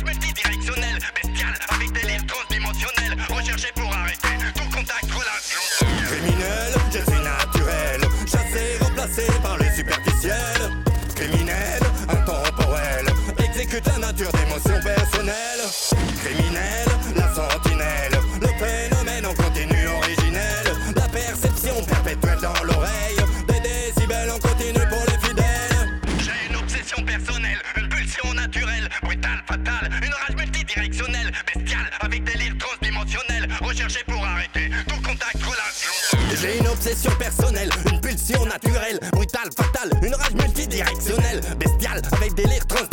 [13.80, 15.35] exécute la nature d'émotions personnelles.
[16.23, 20.65] Criminel, la sentinelle, le phénomène en continu originel.
[20.95, 26.01] La perception perpétuelle dans l'oreille, des décibels en continu pour les fidèles.
[26.19, 32.56] J'ai une obsession personnelle, une pulsion naturelle, brutale, fatale, une rage multidirectionnelle, bestiale, avec délire
[32.57, 36.38] transdimensionnel, recherché pour arrêter tout contact relationnel.
[36.41, 42.65] J'ai une obsession personnelle, une pulsion naturelle, brutale, fatale, une rage multidirectionnelle, bestiale, avec délire
[42.68, 42.89] transdimensionnel,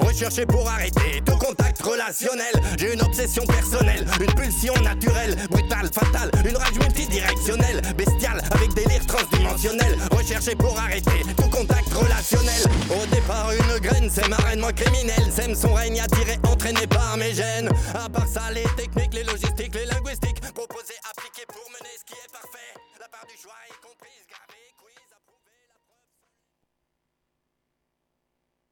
[0.00, 2.52] recherché pour arrêter tout contact relationnel.
[2.78, 9.06] J'ai une obsession personnelle, une pulsion naturelle, brutale, fatale, une rage multidirectionnelle, bestiale, avec délire
[9.06, 12.62] transdimensionnel, recherché pour arrêter tout contact relationnel.
[12.90, 17.16] Au départ, une graine, c'est ma reine, moi criminel, sème son règne attiré, entraîné par
[17.16, 17.70] mes gènes.
[17.94, 22.18] À part ça, les techniques, les logistiques, les linguistiques, proposées, appliquées pour mener ce qui
[22.18, 22.74] est parfait.
[23.00, 24.29] La part du choix est comptée.